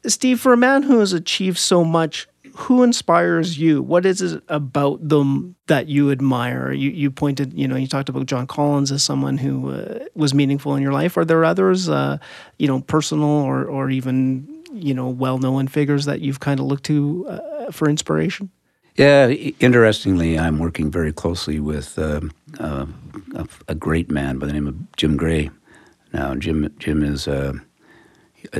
Steve, 0.07 0.41
for 0.41 0.53
a 0.53 0.57
man 0.57 0.83
who 0.83 0.99
has 0.99 1.13
achieved 1.13 1.59
so 1.59 1.85
much, 1.85 2.27
who 2.57 2.83
inspires 2.83 3.59
you? 3.59 3.83
What 3.83 4.05
is 4.05 4.21
it 4.21 4.43
about 4.49 5.09
them 5.09 5.55
that 5.69 5.87
you 5.89 6.11
admire? 6.11 6.73
You 6.73 6.91
you 6.91 7.11
pointed, 7.11 7.53
you 7.55 7.69
know, 7.69 7.77
you 7.77 7.87
talked 7.87 8.09
about 8.09 8.27
John 8.27 8.47
Collins 8.47 8.91
as 8.93 9.03
someone 9.03 9.39
who 9.39 9.71
uh, 9.71 10.01
was 10.15 10.35
meaningful 10.35 10.75
in 10.77 10.83
your 10.83 10.93
life. 10.93 11.17
Are 11.17 11.25
there 11.25 11.45
others, 11.45 11.89
uh, 11.89 12.19
you 12.59 12.67
know, 12.69 12.81
personal 12.81 13.29
or 13.29 13.65
or 13.65 13.91
even 13.91 14.47
you 14.73 14.95
know 14.95 15.09
well-known 15.09 15.69
figures 15.69 16.05
that 16.07 16.21
you've 16.21 16.41
kind 16.41 16.59
of 16.61 16.67
looked 16.67 16.85
to 16.85 17.27
uh, 17.29 17.71
for 17.73 17.89
inspiration? 17.89 18.51
Yeah, 18.97 19.29
interestingly, 19.29 20.39
I'm 20.39 20.59
working 20.59 20.91
very 20.91 21.13
closely 21.13 21.61
with 21.61 21.99
um, 21.99 22.31
uh, 22.61 22.87
a, 23.35 23.49
a 23.69 23.75
great 23.75 24.11
man 24.11 24.39
by 24.39 24.47
the 24.47 24.53
name 24.53 24.69
of 24.69 24.97
Jim 24.97 25.17
Gray. 25.17 25.51
Now, 26.13 26.35
Jim 26.35 26.73
Jim 26.79 27.03
is 27.03 27.27
uh, 27.27 27.55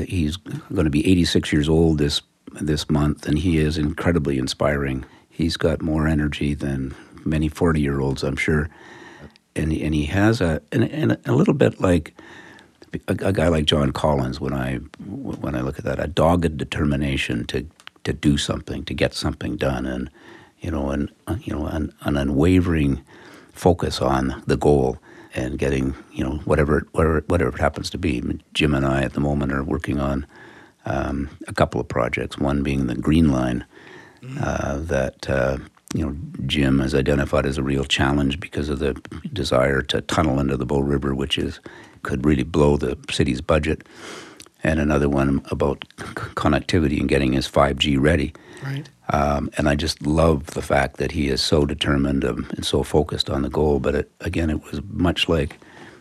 he's 0.07 0.39
going 0.39 0.85
to 0.85 0.91
be 0.91 1.07
86 1.11 1.53
years 1.53 1.69
old 1.69 1.99
this 1.99 2.23
this 2.61 2.91
month, 2.91 3.27
and 3.27 3.39
he 3.39 3.59
is 3.59 3.77
incredibly 3.77 4.39
inspiring. 4.39 5.05
He's 5.29 5.59
got 5.59 5.83
more 5.83 6.09
energy 6.09 6.55
than 6.55 6.95
many 7.27 7.49
40 7.49 7.81
year 7.81 8.01
olds, 8.01 8.23
I'm 8.23 8.37
sure, 8.37 8.71
and 9.55 9.73
and 9.73 9.95
he 9.95 10.07
has 10.07 10.41
a 10.41 10.63
and, 10.73 10.85
and 10.85 11.19
a 11.27 11.33
little 11.35 11.55
bit 11.55 11.81
like 11.81 12.15
a, 13.09 13.13
a 13.21 13.33
guy 13.33 13.49
like 13.49 13.67
John 13.67 13.93
Collins. 13.93 14.41
When 14.41 14.55
I 14.55 14.77
when 15.07 15.55
I 15.55 15.61
look 15.61 15.79
at 15.79 15.85
that, 15.85 16.01
a 16.01 16.09
dogged 16.09 16.57
determination 16.57 17.45
to 17.49 17.67
to 18.05 18.13
do 18.13 18.37
something, 18.37 18.85
to 18.85 18.95
get 18.95 19.15
something 19.15 19.57
done, 19.57 19.87
and 19.87 20.11
you 20.61 20.71
know, 20.71 20.91
and 20.91 21.11
uh, 21.27 21.37
you 21.43 21.53
know, 21.53 21.67
an, 21.67 21.93
an 22.03 22.17
unwavering 22.17 23.03
focus 23.53 24.01
on 24.01 24.43
the 24.47 24.57
goal 24.57 24.99
and 25.35 25.59
getting 25.59 25.95
you 26.13 26.25
know 26.25 26.37
whatever 26.45 26.87
whatever 26.93 27.25
whatever 27.27 27.57
it 27.57 27.61
happens 27.61 27.91
to 27.91 27.99
be. 27.99 28.23
Jim 28.55 28.75
and 28.75 28.87
I 28.87 29.03
at 29.03 29.13
the 29.15 29.21
moment 29.21 29.53
are 29.53 29.65
working 29.65 29.99
on 29.99 30.27
um, 30.85 31.31
a 31.49 31.55
couple 31.55 31.81
of 31.81 31.89
projects. 31.89 32.39
One 32.39 32.63
being 32.63 32.87
the 32.87 32.95
Green 32.95 33.31
Line 33.31 33.65
uh, 34.41 34.79
that 34.79 35.29
uh, 35.29 35.59
you 35.95 36.07
know 36.07 36.17
Jim 36.47 36.79
has 36.81 36.95
identified 36.95 37.47
as 37.47 37.59
a 37.59 37.63
real 37.63 37.85
challenge 37.85 38.41
because 38.41 38.69
of 38.69 38.79
the 38.79 38.95
desire 39.33 39.83
to 39.83 40.01
tunnel 40.03 40.39
into 40.39 40.57
the 40.57 40.67
Bow 40.67 40.81
River, 40.81 41.15
which 41.15 41.39
is 41.39 41.61
could 42.03 42.25
really 42.25 42.43
blow 42.43 42.77
the 42.77 42.99
city's 43.11 43.41
budget. 43.41 43.87
And 44.65 44.79
another 44.79 45.09
one 45.09 45.45
about 45.51 45.85
c- 45.99 46.05
connectivity 46.35 47.01
and 47.01 47.09
getting 47.09 47.33
his 47.33 47.49
5G 47.49 48.01
ready. 48.01 48.33
Right. 48.63 48.89
Um, 49.09 49.51
and 49.57 49.69
I 49.69 49.75
just 49.75 50.07
love 50.07 50.47
the 50.47 50.63
fact 50.63 50.97
that 50.99 51.13
he 51.13 51.29
is 51.29 51.43
so 51.43 51.67
determined 51.67 52.25
um, 52.25 52.47
and 52.51 52.65
so 52.65 52.83
focused 52.83 53.29
on 53.29 53.43
the 53.43 53.51
goal. 53.51 53.81
But 53.81 53.95
it, 53.95 54.11
again, 54.21 54.51
it 54.51 54.63
was 54.65 54.81
much 54.85 55.29
like 55.29 55.59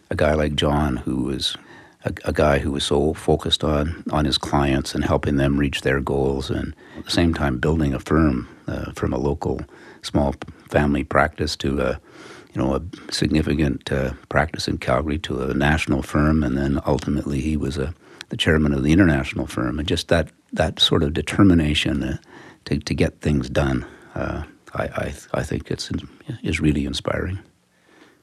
a 0.10 0.16
guy 0.16 0.34
like 0.34 0.56
John, 0.56 0.98
who 0.98 1.24
was 1.24 1.58
a, 2.06 2.14
a 2.26 2.34
guy 2.34 2.60
who 2.60 2.72
was 2.72 2.84
so 2.84 3.14
focused 3.14 3.64
on 3.64 4.04
on 4.12 4.26
his 4.26 4.38
clients 4.38 4.94
and 4.94 5.04
helping 5.04 5.38
them 5.38 5.58
reach 5.58 5.82
their 5.82 6.00
goals, 6.00 6.50
and 6.50 6.76
at 6.98 7.06
the 7.06 7.12
same 7.12 7.34
time 7.34 7.58
building 7.58 7.94
a 7.94 8.00
firm 8.00 8.48
uh, 8.68 8.92
from 8.94 9.12
a 9.12 9.18
local 9.18 9.62
small 10.04 10.36
family 10.70 11.04
practice 11.04 11.56
to 11.58 11.82
a 11.82 12.00
you 12.54 12.62
know, 12.62 12.76
a 12.76 12.82
significant 13.14 13.92
uh, 13.92 14.12
practice 14.30 14.68
in 14.68 14.78
Calgary 14.78 15.18
to 15.20 15.42
a 15.42 15.54
national 15.54 16.02
firm, 16.02 16.44
and 16.44 16.58
then 16.58 16.82
ultimately 16.86 17.40
he 17.40 17.56
was 17.56 17.78
a 17.78 17.94
the 18.32 18.38
chairman 18.38 18.74
of 18.74 18.82
the 18.82 18.92
international 18.92 19.46
firm, 19.46 19.78
and 19.78 19.88
just 19.88 20.08
that 20.08 20.32
that 20.54 20.80
sort 20.80 21.04
of 21.04 21.14
determination 21.14 22.02
uh, 22.02 22.18
to 22.66 22.80
to 22.80 22.96
get 22.96 23.22
things 23.22 23.50
done. 23.50 23.86
Uh, 24.16 24.44
I, 24.74 24.84
I 24.84 25.14
I 25.34 25.44
think 25.44 25.70
it's 25.70 25.92
is 26.42 26.60
really 26.60 26.86
inspiring. 26.86 27.40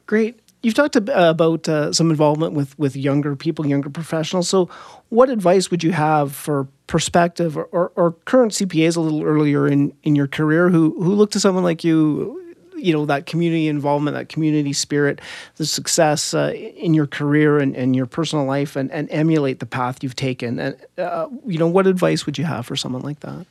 Great. 0.07 0.40
You've 0.62 0.75
talked 0.75 0.97
about 0.97 1.68
uh, 1.68 1.92
some 1.92 2.11
involvement 2.11 2.53
with, 2.53 2.77
with 2.81 2.97
younger 2.97 3.37
people, 3.37 3.64
younger 3.64 3.90
professionals. 3.90 4.49
So, 4.49 4.68
what 5.09 5.31
advice 5.31 5.71
would 5.71 5.85
you 5.85 5.92
have 5.92 6.35
for 6.35 6.66
prospective 6.88 7.57
or, 7.57 7.66
or, 7.66 7.92
or, 7.94 8.12
current 8.25 8.53
CPAs 8.53 8.97
a 8.97 9.01
little 9.01 9.23
earlier 9.23 9.68
in, 9.68 9.92
in 10.03 10.16
your 10.16 10.27
career 10.27 10.68
who, 10.68 11.01
who 11.01 11.14
look 11.14 11.31
to 11.33 11.38
someone 11.38 11.62
like 11.62 11.85
you, 11.85 12.48
you 12.79 12.93
know, 12.93 13.07
that 13.07 13.27
community 13.27 13.69
involvement, 13.69 14.17
that 14.17 14.29
community 14.29 14.73
spirit, 14.73 15.21
the 15.57 15.67
success 15.67 16.35
uh, 16.35 16.53
in 16.55 16.95
your 16.95 17.07
career 17.07 17.59
and, 17.59 17.77
and 17.77 17.95
your 17.95 18.07
personal 18.07 18.45
life, 18.45 18.77
and, 18.77 18.91
and 18.93 19.09
emulate 19.11 19.61
the 19.61 19.67
path 19.67 20.03
you've 20.03 20.17
taken? 20.17 20.59
And, 20.59 20.77
uh, 20.97 21.29
you 21.47 21.59
know, 21.59 21.69
what 21.69 21.87
advice 21.87 22.27
would 22.27 22.38
you 22.38 22.45
have 22.45 22.67
for 22.67 22.77
someone 22.77 23.03
like 23.03 23.21
that? 23.21 23.47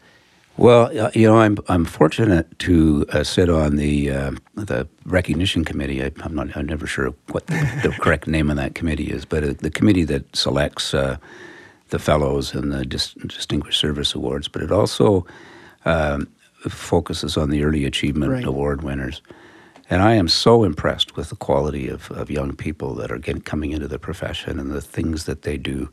Well, 0.57 0.85
uh, 0.99 1.11
you 1.13 1.27
know, 1.27 1.37
I'm 1.37 1.57
I'm 1.69 1.85
fortunate 1.85 2.57
to 2.59 3.05
uh, 3.13 3.23
sit 3.23 3.47
on 3.47 3.75
the 3.75 4.09
uh, 4.09 4.31
the 4.55 4.87
recognition 5.05 5.63
committee. 5.63 6.03
I, 6.03 6.11
am 6.23 6.33
not 6.33 6.57
I'm 6.57 6.65
never 6.65 6.87
sure 6.87 7.13
what 7.27 7.45
the, 7.45 7.53
the, 7.83 7.89
correct 7.91 8.25
name 8.25 8.49
of 8.49 8.57
that 8.57 8.73
committee 8.73 9.11
is, 9.11 9.23
but 9.23 9.43
uh, 9.43 9.53
the 9.59 9.69
committee 9.69 10.03
that 10.05 10.35
selects 10.35 10.95
uh, 10.95 11.17
the 11.89 11.99
fellows 11.99 12.55
and 12.55 12.71
the 12.71 12.85
Dis- 12.85 13.13
distinguished 13.13 13.79
service 13.79 14.15
awards. 14.15 14.47
But 14.47 14.63
it 14.63 14.71
also 14.71 15.27
um, 15.85 16.27
focuses 16.67 17.37
on 17.37 17.49
the 17.49 17.63
early 17.63 17.85
achievement 17.85 18.31
right. 18.31 18.45
award 18.45 18.83
winners. 18.83 19.21
And 19.89 20.01
I 20.01 20.13
am 20.15 20.27
so 20.27 20.63
impressed 20.63 21.15
with 21.15 21.29
the 21.29 21.35
quality 21.35 21.87
of, 21.87 22.11
of 22.11 22.29
young 22.29 22.55
people 22.55 22.93
that 22.95 23.11
are 23.11 23.17
getting, 23.17 23.41
coming 23.41 23.71
into 23.71 23.87
the 23.87 23.99
profession 23.99 24.59
and 24.59 24.71
the 24.71 24.81
things 24.81 25.25
that 25.25 25.43
they 25.43 25.57
do 25.57 25.89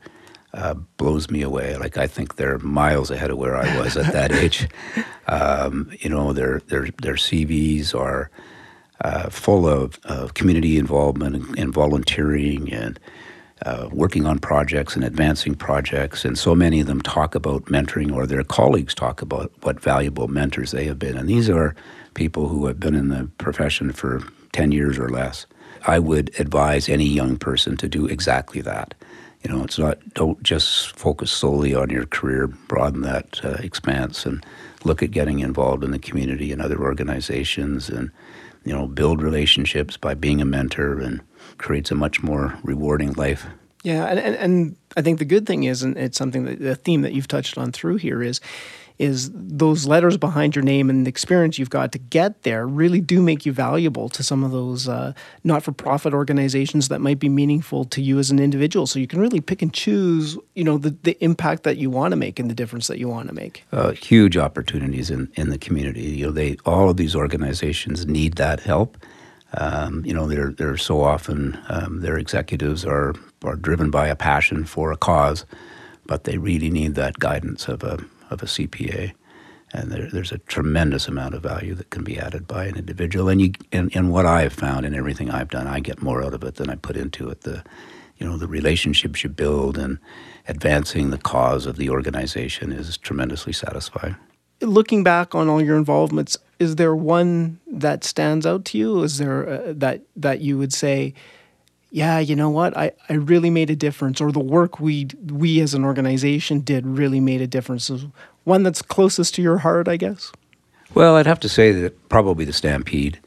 uh, 0.53 0.75
blows 0.97 1.31
me 1.31 1.43
away. 1.43 1.77
Like 1.77 1.97
I 1.97 2.07
think 2.07 2.37
they're 2.37 2.59
miles 2.59 3.11
ahead 3.11 3.31
of 3.31 3.39
where 3.39 3.57
I 3.57 3.79
was 3.79 3.97
at 3.97 4.13
that 4.13 4.33
age. 4.33 4.69
Um, 5.27 5.91
you 6.01 6.11
know, 6.11 6.35
their 6.35 6.61
their 6.69 6.89
their 7.01 7.15
CVs 7.15 7.95
are 7.99 8.31
uh, 9.01 9.31
full 9.31 9.67
of, 9.67 9.99
of 10.05 10.35
community 10.35 10.77
involvement 10.77 11.35
and, 11.35 11.59
and 11.59 11.73
volunteering 11.73 12.71
and 12.71 13.01
uh, 13.63 13.89
working 13.93 14.27
on 14.27 14.39
projects 14.39 14.97
and 14.97 15.05
advancing 15.05 15.55
projects. 15.55 16.25
And 16.25 16.39
so 16.39 16.55
many 16.55 16.81
of 16.81 16.87
them 16.87 17.01
talk 17.01 17.35
about 17.35 17.67
mentoring, 17.67 18.13
or 18.13 18.27
their 18.27 18.45
colleagues 18.45 18.95
talk 18.95 19.23
about 19.23 19.53
what 19.63 19.81
valuable 19.81 20.29
mentors 20.29 20.73
they 20.73 20.85
have 20.85 20.99
been. 20.99 21.17
And 21.17 21.29
these 21.29 21.49
are 21.49 21.75
people 22.15 22.49
who 22.49 22.67
have 22.67 22.81
been 22.81 22.95
in 22.95 23.09
the 23.09 23.31
profession 23.39 23.93
for 23.93 24.23
10 24.53 24.73
years 24.73 24.99
or 24.99 25.09
less. 25.09 25.47
I 25.87 25.99
would 25.99 26.31
advise 26.39 26.89
any 26.89 27.07
young 27.07 27.37
person 27.37 27.77
to 27.79 27.89
do 27.89 28.07
exactly 28.07 28.61
that. 28.63 28.95
You 29.43 29.53
know, 29.53 29.63
it's 29.63 29.79
not, 29.79 29.99
don't 30.15 30.43
just 30.43 30.97
focus 30.97 31.31
solely 31.31 31.75
on 31.75 31.91
your 31.91 32.07
career, 32.07 32.47
broaden 32.47 33.03
that 33.03 33.45
uh, 33.45 33.59
expanse 33.61 34.25
and 34.25 34.45
look 34.85 35.03
at 35.03 35.11
getting 35.11 35.41
involved 35.41 35.85
in 35.85 35.91
the 35.91 35.99
community 35.99 36.51
and 36.51 36.63
other 36.63 36.81
organizations 36.81 37.91
and, 37.91 38.11
you 38.65 38.73
know, 38.73 38.87
build 38.87 39.21
relationships 39.21 39.99
by 39.99 40.15
being 40.15 40.41
a 40.41 40.47
mentor 40.47 40.99
and 40.99 41.21
creates 41.59 41.91
a 41.91 41.95
much 41.95 42.23
more 42.23 42.59
rewarding 42.63 43.13
life. 43.15 43.47
Yeah, 43.83 44.07
and, 44.07 44.19
and, 44.19 44.37
and 44.37 44.77
I 44.97 45.03
think 45.03 45.19
the 45.19 45.27
good 45.27 45.47
thing 45.47 45.65
is, 45.65 45.83
and 45.83 45.97
it's 45.99 46.17
something 46.17 46.45
that 46.47 46.59
the 46.59 46.75
theme 46.75 47.03
that 47.03 47.13
you've 47.13 47.29
touched 47.29 47.59
on 47.59 47.71
through 47.71 47.97
here 47.97 48.23
is, 48.23 48.41
is 48.99 49.31
those 49.35 49.87
letters 49.87 50.17
behind 50.17 50.55
your 50.55 50.63
name 50.63 50.89
and 50.89 51.05
the 51.05 51.09
experience 51.09 51.59
you've 51.59 51.69
got 51.69 51.91
to 51.93 51.99
get 51.99 52.45
there 52.45 52.65
really 52.65 53.01
do 53.01 53.21
make 53.21 53.45
you 53.45 53.53
valuable 53.53 54.09
to 54.09 54.23
some 54.23 54.45
of 54.45 54.53
those 54.53 54.89
uh, 54.89 55.13
not-for-profit 55.43 56.15
organizations 56.15 56.89
that 56.89 57.01
might 57.01 57.19
be 57.19 57.29
meaningful 57.29 57.85
to 57.85 58.01
you 58.01 58.19
as 58.21 58.31
an 58.31 58.39
individual. 58.39 58.87
So 58.87 59.01
you 59.01 59.09
can 59.09 59.21
really 59.21 59.41
pick 59.41 59.63
and 59.63 59.75
choose, 59.75 60.39
you 60.55 60.63
know, 60.63 60.79
the, 60.79 60.97
the 61.03 61.23
impact 61.23 61.65
that 61.65 61.77
you 61.77 61.91
want 61.91 62.13
to 62.13 62.17
make 62.17 62.39
and 62.39 62.49
the 62.49 62.55
difference 62.55 62.87
that 62.87 62.99
you 62.99 63.09
want 63.09 63.29
to 63.29 63.35
make. 63.35 63.65
Uh, 63.73 63.91
huge 63.91 64.37
opportunities 64.37 65.11
in, 65.11 65.29
in 65.35 65.51
the 65.51 65.59
community. 65.59 66.03
You 66.03 66.27
know, 66.27 66.33
they 66.33 66.57
all 66.65 66.89
of 66.89 66.97
these 66.97 67.17
organizations 67.17 68.07
need 68.07 68.35
that 68.37 68.61
help. 68.61 68.97
Um, 69.57 70.05
you 70.05 70.13
know, 70.15 70.27
they're 70.27 70.53
they're 70.53 70.77
so 70.77 71.03
often 71.03 71.59
um, 71.69 72.01
their 72.01 72.19
executives 72.19 72.85
are 72.85 73.15
are 73.45 73.57
driven 73.57 73.91
by 73.91 74.09
a 74.09 74.17
passion 74.17 74.65
for 74.65 74.93
a 74.93 74.97
cause, 74.97 75.45
but 76.07 76.25
they 76.25 76.39
really 76.39 76.71
need 76.71 76.95
that 76.97 77.19
guidance 77.19 77.69
of 77.69 77.83
a 77.83 77.99
of 78.31 78.43
a 78.43 78.47
CPA. 78.47 79.13
And 79.73 79.91
there, 79.91 80.09
there's 80.09 80.31
a 80.33 80.39
tremendous 80.39 81.09
amount 81.09 81.35
of 81.35 81.43
value 81.43 81.75
that 81.75 81.91
can 81.91 82.05
be 82.05 82.19
added 82.19 82.47
by 82.47 82.67
an 82.67 82.77
individual. 82.77 83.29
And 83.29 83.41
you, 83.43 83.53
and, 83.73 83.95
and 83.97 84.13
what 84.13 84.25
I 84.25 84.43
have 84.43 84.53
found 84.53 84.87
in 84.87 84.95
everything 84.95 85.31
I've 85.31 85.51
done, 85.51 85.67
I 85.67 85.81
get 85.81 86.01
more 86.01 86.23
out 86.23 86.33
of 86.33 86.45
it 86.45 86.55
than 86.57 86.71
I 86.71 86.77
put 86.77 86.97
into 86.97 87.29
it. 87.29 87.41
The, 87.41 87.65
you 88.19 88.27
know, 88.27 88.39
the 88.39 88.47
relationships 88.47 89.25
you 89.25 89.31
build 89.31 89.77
and 89.77 89.99
advancing 90.47 91.11
the 91.11 91.19
cause 91.19 91.67
of 91.67 91.77
the 91.77 91.91
organization 91.91 92.71
is 92.71 92.97
tremendously 92.99 93.53
satisfying. 93.53 94.17
Looking 94.61 95.05
back 95.05 95.35
on 95.35 95.49
all 95.49 95.61
your 95.61 95.77
involvements, 95.77 96.39
is 96.59 96.77
there 96.77 96.95
one 96.95 97.61
that 97.67 98.05
stands 98.05 98.47
out 98.47 98.65
to 98.67 98.79
you? 98.79 99.03
Is 99.03 99.19
there 99.19 99.49
uh, 99.49 99.73
that 99.77 100.03
that 100.17 100.41
you 100.41 100.57
would 100.59 100.73
say, 100.73 101.15
yeah, 101.91 102.19
you 102.19 102.35
know 102.35 102.51
what? 102.51 102.77
I, 102.77 102.93
I 103.09 103.15
really 103.15 103.51
made 103.51 103.71
a 103.71 103.77
difference, 103.77 104.21
or 104.21 104.33
the 104.33 104.41
work 104.41 104.81
we 104.81 105.09
we 105.27 105.61
as 105.61 105.75
an 105.75 105.85
organization 105.85 106.61
did 106.61 106.87
really 106.87 107.21
made 107.21 107.41
a 107.41 107.47
difference. 107.47 107.91
Is 107.91 108.07
one 108.45 108.63
that's 108.63 108.83
closest 108.83 109.35
to 109.35 109.43
your 109.43 109.59
heart, 109.59 109.89
I 109.89 109.97
guess. 109.97 110.33
Well, 110.95 111.17
I'd 111.17 111.27
have 111.27 111.41
to 111.41 111.49
say 111.49 111.73
that 111.73 112.09
probably 112.09 112.45
the 112.45 112.53
Stampede. 112.53 113.19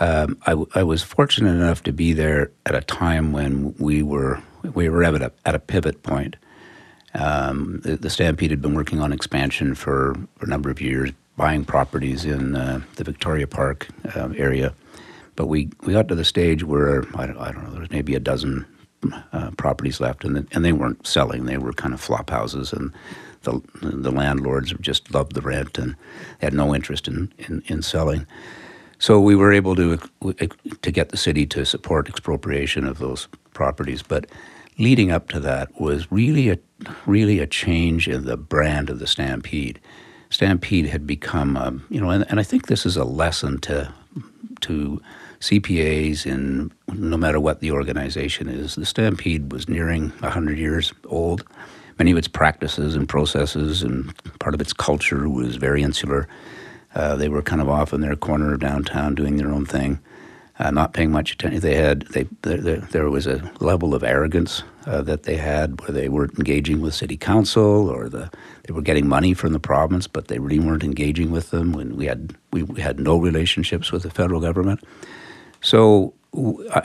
Um, 0.00 0.38
I, 0.46 0.56
I 0.74 0.82
was 0.82 1.02
fortunate 1.02 1.50
enough 1.50 1.82
to 1.84 1.92
be 1.92 2.12
there 2.12 2.50
at 2.66 2.74
a 2.74 2.80
time 2.80 3.32
when 3.32 3.74
we 3.78 4.02
were 4.02 4.42
we 4.74 4.88
were 4.88 5.04
at 5.04 5.14
a, 5.20 5.32
at 5.44 5.54
a 5.54 5.58
pivot 5.58 6.02
point. 6.02 6.36
Um, 7.14 7.80
the, 7.82 7.96
the, 7.96 8.08
Stampede 8.08 8.50
had 8.50 8.62
been 8.62 8.74
working 8.74 9.00
on 9.00 9.12
expansion 9.12 9.74
for, 9.74 10.16
for, 10.36 10.46
a 10.46 10.48
number 10.48 10.70
of 10.70 10.80
years, 10.80 11.10
buying 11.36 11.64
properties 11.64 12.24
in 12.24 12.56
uh, 12.56 12.80
the 12.96 13.04
Victoria 13.04 13.46
Park 13.46 13.86
uh, 14.16 14.30
area 14.34 14.74
but 15.36 15.46
we, 15.46 15.70
we 15.82 15.92
got 15.92 16.08
to 16.08 16.14
the 16.14 16.24
stage 16.24 16.64
where, 16.64 17.04
I 17.16 17.26
don't, 17.26 17.38
I 17.38 17.52
don't 17.52 17.64
know, 17.64 17.70
there 17.70 17.80
was 17.80 17.90
maybe 17.90 18.14
a 18.14 18.20
dozen 18.20 18.66
uh, 19.32 19.50
properties 19.56 20.00
left, 20.00 20.24
and, 20.24 20.36
the, 20.36 20.46
and 20.52 20.64
they 20.64 20.72
weren't 20.72 21.06
selling. 21.06 21.46
They 21.46 21.58
were 21.58 21.72
kind 21.72 21.94
of 21.94 22.00
flop 22.00 22.30
houses, 22.30 22.72
and 22.72 22.92
the, 23.42 23.60
the 23.80 24.10
landlords 24.10 24.72
just 24.80 25.12
loved 25.12 25.34
the 25.34 25.40
rent 25.40 25.78
and 25.78 25.96
had 26.40 26.54
no 26.54 26.74
interest 26.74 27.08
in, 27.08 27.32
in, 27.38 27.62
in 27.66 27.82
selling. 27.82 28.26
So 28.98 29.20
we 29.20 29.34
were 29.34 29.52
able 29.52 29.74
to 29.74 29.98
to 30.82 30.90
get 30.92 31.08
the 31.08 31.16
city 31.16 31.44
to 31.46 31.66
support 31.66 32.08
expropriation 32.08 32.86
of 32.86 33.00
those 33.00 33.26
properties, 33.52 34.00
but 34.00 34.26
leading 34.82 35.12
up 35.12 35.28
to 35.28 35.38
that 35.38 35.80
was 35.80 36.10
really 36.10 36.50
a 36.50 36.58
really 37.06 37.38
a 37.38 37.46
change 37.46 38.08
in 38.08 38.24
the 38.24 38.36
brand 38.36 38.90
of 38.90 38.98
the 38.98 39.06
Stampede. 39.06 39.80
Stampede 40.28 40.86
had 40.86 41.06
become, 41.06 41.56
um, 41.56 41.84
you 41.88 42.00
know, 42.00 42.10
and, 42.10 42.28
and 42.28 42.40
I 42.40 42.42
think 42.42 42.66
this 42.66 42.84
is 42.84 42.96
a 42.96 43.04
lesson 43.04 43.60
to 43.60 43.92
to 44.62 45.00
CPAs 45.38 46.26
in 46.26 46.72
no 46.88 47.16
matter 47.16 47.38
what 47.38 47.60
the 47.60 47.70
organization 47.70 48.48
is. 48.48 48.74
The 48.74 48.84
Stampede 48.84 49.52
was 49.52 49.68
nearing 49.68 50.10
100 50.18 50.58
years 50.58 50.92
old. 51.06 51.44
Many 51.98 52.10
of 52.10 52.18
its 52.18 52.28
practices 52.28 52.96
and 52.96 53.08
processes 53.08 53.82
and 53.82 54.12
part 54.40 54.54
of 54.54 54.60
its 54.60 54.72
culture 54.72 55.28
was 55.28 55.56
very 55.56 55.82
insular. 55.82 56.28
Uh, 56.94 57.14
they 57.16 57.28
were 57.28 57.42
kind 57.42 57.60
of 57.60 57.68
off 57.68 57.92
in 57.92 58.00
their 58.00 58.16
corner 58.16 58.54
of 58.54 58.60
downtown 58.60 59.14
doing 59.14 59.36
their 59.36 59.52
own 59.52 59.64
thing, 59.64 60.00
uh, 60.58 60.70
not 60.70 60.92
paying 60.92 61.10
much 61.10 61.32
attention. 61.32 61.60
They 61.60 61.76
had 61.76 62.02
they 62.08 62.26
there, 62.42 62.78
there 62.78 63.10
was 63.10 63.26
a 63.26 63.50
level 63.60 63.94
of 63.94 64.02
arrogance 64.02 64.62
uh, 64.86 65.02
that 65.02 65.22
they 65.24 65.36
had 65.36 65.80
where 65.80 65.92
they 65.92 66.08
weren't 66.08 66.38
engaging 66.38 66.80
with 66.80 66.94
city 66.94 67.16
council 67.16 67.88
or 67.88 68.08
the 68.08 68.30
they 68.64 68.72
were 68.72 68.82
getting 68.82 69.08
money 69.08 69.34
from 69.34 69.52
the 69.52 69.60
province, 69.60 70.06
but 70.06 70.28
they 70.28 70.38
really 70.38 70.60
weren't 70.60 70.84
engaging 70.84 71.30
with 71.30 71.50
them. 71.50 71.72
When 71.72 71.96
we 71.96 72.06
had 72.06 72.34
we, 72.52 72.62
we 72.62 72.80
had 72.80 73.00
no 73.00 73.18
relationships 73.18 73.90
with 73.92 74.02
the 74.02 74.10
federal 74.10 74.40
government, 74.40 74.80
so 75.60 76.14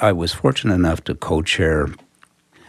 I 0.02 0.12
was 0.12 0.34
fortunate 0.34 0.76
enough 0.76 1.04
to 1.06 1.16
co-chair 1.16 1.88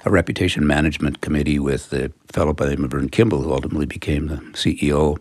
a 0.05 0.11
reputation 0.11 0.67
management 0.67 1.21
committee 1.21 1.59
with 1.59 1.91
the 1.91 2.13
fellow 2.29 2.53
by 2.53 2.67
the 2.67 2.77
name 2.77 2.85
of 2.85 2.93
Vern 2.93 3.09
Kimball, 3.09 3.43
who 3.43 3.53
ultimately 3.53 3.87
became 3.87 4.29
the 4.29 4.37
CEO. 4.53 5.19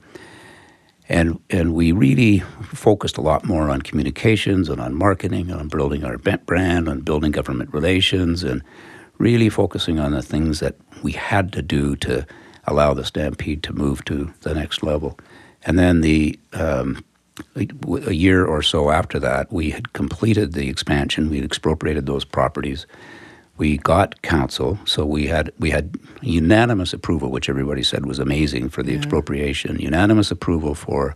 And, 1.10 1.40
and 1.50 1.74
we 1.74 1.92
really 1.92 2.40
focused 2.74 3.18
a 3.18 3.22
lot 3.22 3.46
more 3.46 3.70
on 3.70 3.82
communications 3.82 4.70
and 4.70 4.82
on 4.82 4.94
marketing 4.94 5.50
and 5.50 5.60
on 5.60 5.68
building 5.70 6.04
our 6.04 6.18
brand, 6.18 6.90
on 6.90 7.02
building 7.02 7.32
government 7.32 7.74
relations, 7.74 8.44
and 8.44 8.62
really 9.18 9.50
focusing 9.50 10.00
on 10.00 10.12
the 10.12 10.22
things 10.22 10.60
that 10.60 10.76
we 11.04 11.14
had 11.14 11.54
to 11.54 11.62
do 11.62 11.96
to 11.98 12.26
allow 12.66 12.94
the 12.94 13.06
Stampede 13.06 13.64
to 13.64 13.74
move 13.74 14.04
to 14.06 14.34
the 14.42 14.54
next 14.54 14.84
level. 14.84 15.18
And 15.66 15.80
then 15.80 16.02
the 16.02 16.38
um, 16.54 17.04
a 17.56 18.14
year 18.14 18.46
or 18.46 18.62
so 18.62 18.90
after 18.90 19.20
that, 19.20 19.52
we 19.52 19.70
had 19.70 19.94
completed 19.94 20.54
the 20.54 20.70
expansion. 20.70 21.30
We 21.30 21.38
had 21.38 21.46
expropriated 21.46 22.06
those 22.06 22.26
properties. 22.26 22.86
We 23.58 23.78
got 23.78 24.22
council, 24.24 24.80
so 24.86 25.06
we 25.06 25.28
had 25.28 25.52
we 25.60 25.72
had 25.72 25.96
unanimous 26.22 26.94
approval, 26.94 27.32
which 27.32 27.50
everybody 27.50 27.84
said 27.84 28.06
was 28.06 28.20
amazing 28.20 28.70
for 28.70 28.84
the 28.84 28.92
yeah. 28.94 28.98
expropriation. 29.00 29.80
Unanimous 29.80 30.32
approval 30.32 30.76
for 30.76 31.16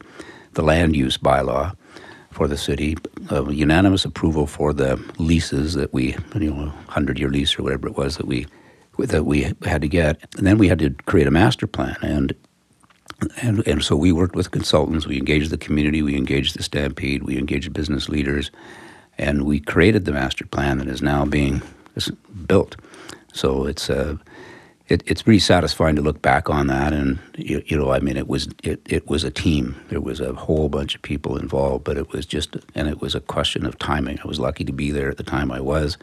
the 0.53 0.63
land 0.63 0.95
use 0.95 1.17
bylaw. 1.17 1.75
for 2.31 2.47
the 2.47 2.57
city, 2.57 2.97
uh, 3.31 3.47
unanimous 3.49 4.05
approval 4.05 4.47
for 4.47 4.73
the 4.73 4.99
leases 5.19 5.73
that 5.75 5.93
we, 5.93 6.15
you 6.35 6.51
know, 6.53 6.73
hundred 6.87 7.19
year 7.19 7.29
lease 7.29 7.57
or 7.59 7.63
whatever 7.63 7.87
it 7.87 7.97
was 7.97 8.17
that 8.17 8.27
we 8.27 8.47
that 8.99 9.25
we 9.25 9.53
had 9.65 9.81
to 9.81 9.87
get, 9.87 10.19
and 10.37 10.47
then 10.47 10.57
we 10.57 10.67
had 10.67 10.79
to 10.79 10.91
create 11.07 11.27
a 11.27 11.31
master 11.31 11.67
plan 11.67 11.97
and. 12.01 12.33
And, 13.41 13.65
and 13.67 13.83
so 13.83 13.95
we 13.95 14.11
worked 14.11 14.35
with 14.35 14.51
consultants. 14.51 15.07
We 15.07 15.17
engaged 15.17 15.51
the 15.51 15.57
community. 15.57 16.01
We 16.01 16.17
engaged 16.17 16.57
the 16.57 16.63
Stampede. 16.63 17.23
We 17.23 17.37
engaged 17.37 17.71
business 17.73 18.09
leaders, 18.09 18.51
and 19.17 19.45
we 19.45 19.59
created 19.59 20.05
the 20.05 20.11
master 20.11 20.45
plan 20.45 20.79
that 20.79 20.87
is 20.87 21.01
now 21.03 21.25
being 21.25 21.61
built. 22.45 22.75
So 23.33 23.65
it's 23.65 23.89
uh, 23.89 24.17
it, 24.91 25.03
it's 25.05 25.21
pretty 25.21 25.39
satisfying 25.39 25.95
to 25.95 26.01
look 26.01 26.21
back 26.21 26.49
on 26.49 26.67
that, 26.67 26.91
and 26.91 27.17
you, 27.37 27.63
you, 27.65 27.77
know, 27.77 27.91
I 27.91 27.99
mean, 27.99 28.17
it 28.17 28.27
was 28.27 28.49
it, 28.61 28.81
it 28.85 29.07
was 29.07 29.23
a 29.23 29.31
team. 29.31 29.79
There 29.89 30.01
was 30.01 30.19
a 30.19 30.33
whole 30.33 30.67
bunch 30.67 30.95
of 30.95 31.01
people 31.01 31.37
involved, 31.37 31.85
but 31.85 31.97
it 31.97 32.11
was 32.11 32.25
just, 32.25 32.57
and 32.75 32.89
it 32.89 32.99
was 32.99 33.15
a 33.15 33.21
question 33.21 33.65
of 33.65 33.79
timing. 33.79 34.19
I 34.21 34.27
was 34.27 34.39
lucky 34.39 34.65
to 34.65 34.73
be 34.73 34.91
there 34.91 35.09
at 35.09 35.15
the 35.15 35.23
time 35.23 35.49
I 35.49 35.61
was, 35.61 35.97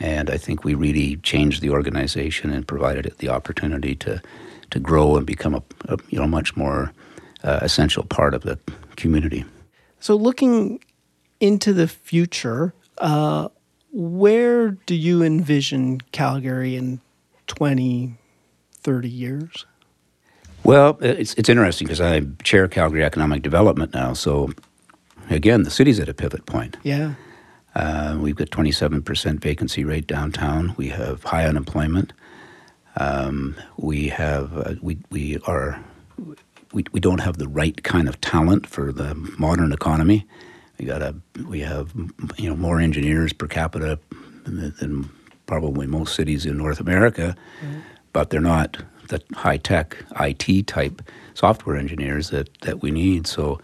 and 0.00 0.28
I 0.28 0.38
think 0.38 0.64
we 0.64 0.74
really 0.74 1.18
changed 1.18 1.62
the 1.62 1.70
organization 1.70 2.50
and 2.50 2.66
provided 2.66 3.06
it 3.06 3.18
the 3.18 3.28
opportunity 3.28 3.94
to 3.96 4.20
to 4.70 4.80
grow 4.80 5.16
and 5.16 5.24
become 5.24 5.54
a, 5.54 5.62
a 5.84 5.96
you 6.08 6.18
know 6.18 6.26
much 6.26 6.56
more 6.56 6.92
uh, 7.44 7.60
essential 7.62 8.02
part 8.02 8.34
of 8.34 8.42
the 8.42 8.58
community. 8.96 9.44
So, 10.00 10.16
looking 10.16 10.80
into 11.38 11.72
the 11.72 11.86
future. 11.86 12.74
Uh, 12.98 13.48
where 13.92 14.70
do 14.70 14.94
you 14.94 15.22
envision 15.22 16.00
Calgary 16.12 16.76
in 16.76 17.00
20, 17.46 18.14
30 18.72 19.08
years? 19.08 19.66
Well, 20.62 20.98
it's, 21.00 21.34
it's 21.34 21.48
interesting 21.48 21.86
because 21.86 22.00
I 22.00 22.22
chair 22.42 22.68
Calgary 22.68 23.04
Economic 23.04 23.42
Development 23.42 23.92
now. 23.94 24.12
So, 24.12 24.52
again, 25.30 25.62
the 25.62 25.70
city's 25.70 25.98
at 25.98 26.08
a 26.08 26.14
pivot 26.14 26.46
point. 26.46 26.76
Yeah. 26.82 27.14
Uh, 27.74 28.18
we've 28.20 28.36
got 28.36 28.50
27% 28.50 29.40
vacancy 29.40 29.84
rate 29.84 30.06
downtown. 30.06 30.74
We 30.76 30.88
have 30.88 31.22
high 31.24 31.46
unemployment. 31.46 32.12
Um, 32.96 33.56
we 33.76 34.08
have 34.08 34.56
uh, 34.56 34.74
we 34.82 34.98
we 35.10 35.38
are 35.46 35.82
we, 36.72 36.84
we 36.92 37.00
don't 37.00 37.20
have 37.20 37.38
the 37.38 37.48
right 37.48 37.80
kind 37.84 38.08
of 38.08 38.20
talent 38.20 38.66
for 38.66 38.92
the 38.92 39.14
modern 39.38 39.72
economy. 39.72 40.26
We 40.80 40.86
got 40.86 41.02
a 41.02 41.14
we 41.46 41.60
have 41.60 41.92
you 42.38 42.48
know 42.48 42.56
more 42.56 42.80
engineers 42.80 43.34
per 43.34 43.46
capita 43.46 43.98
than, 44.44 44.74
than 44.80 45.10
probably 45.44 45.86
most 45.86 46.14
cities 46.14 46.46
in 46.46 46.56
North 46.56 46.80
America, 46.80 47.36
mm-hmm. 47.62 47.80
but 48.14 48.30
they're 48.30 48.40
not 48.40 48.78
the 49.08 49.22
high 49.34 49.58
tech 49.58 49.98
IT 50.18 50.66
type 50.66 51.02
software 51.34 51.76
engineers 51.76 52.30
that, 52.30 52.48
that 52.62 52.80
we 52.80 52.90
need. 52.90 53.26
So 53.26 53.60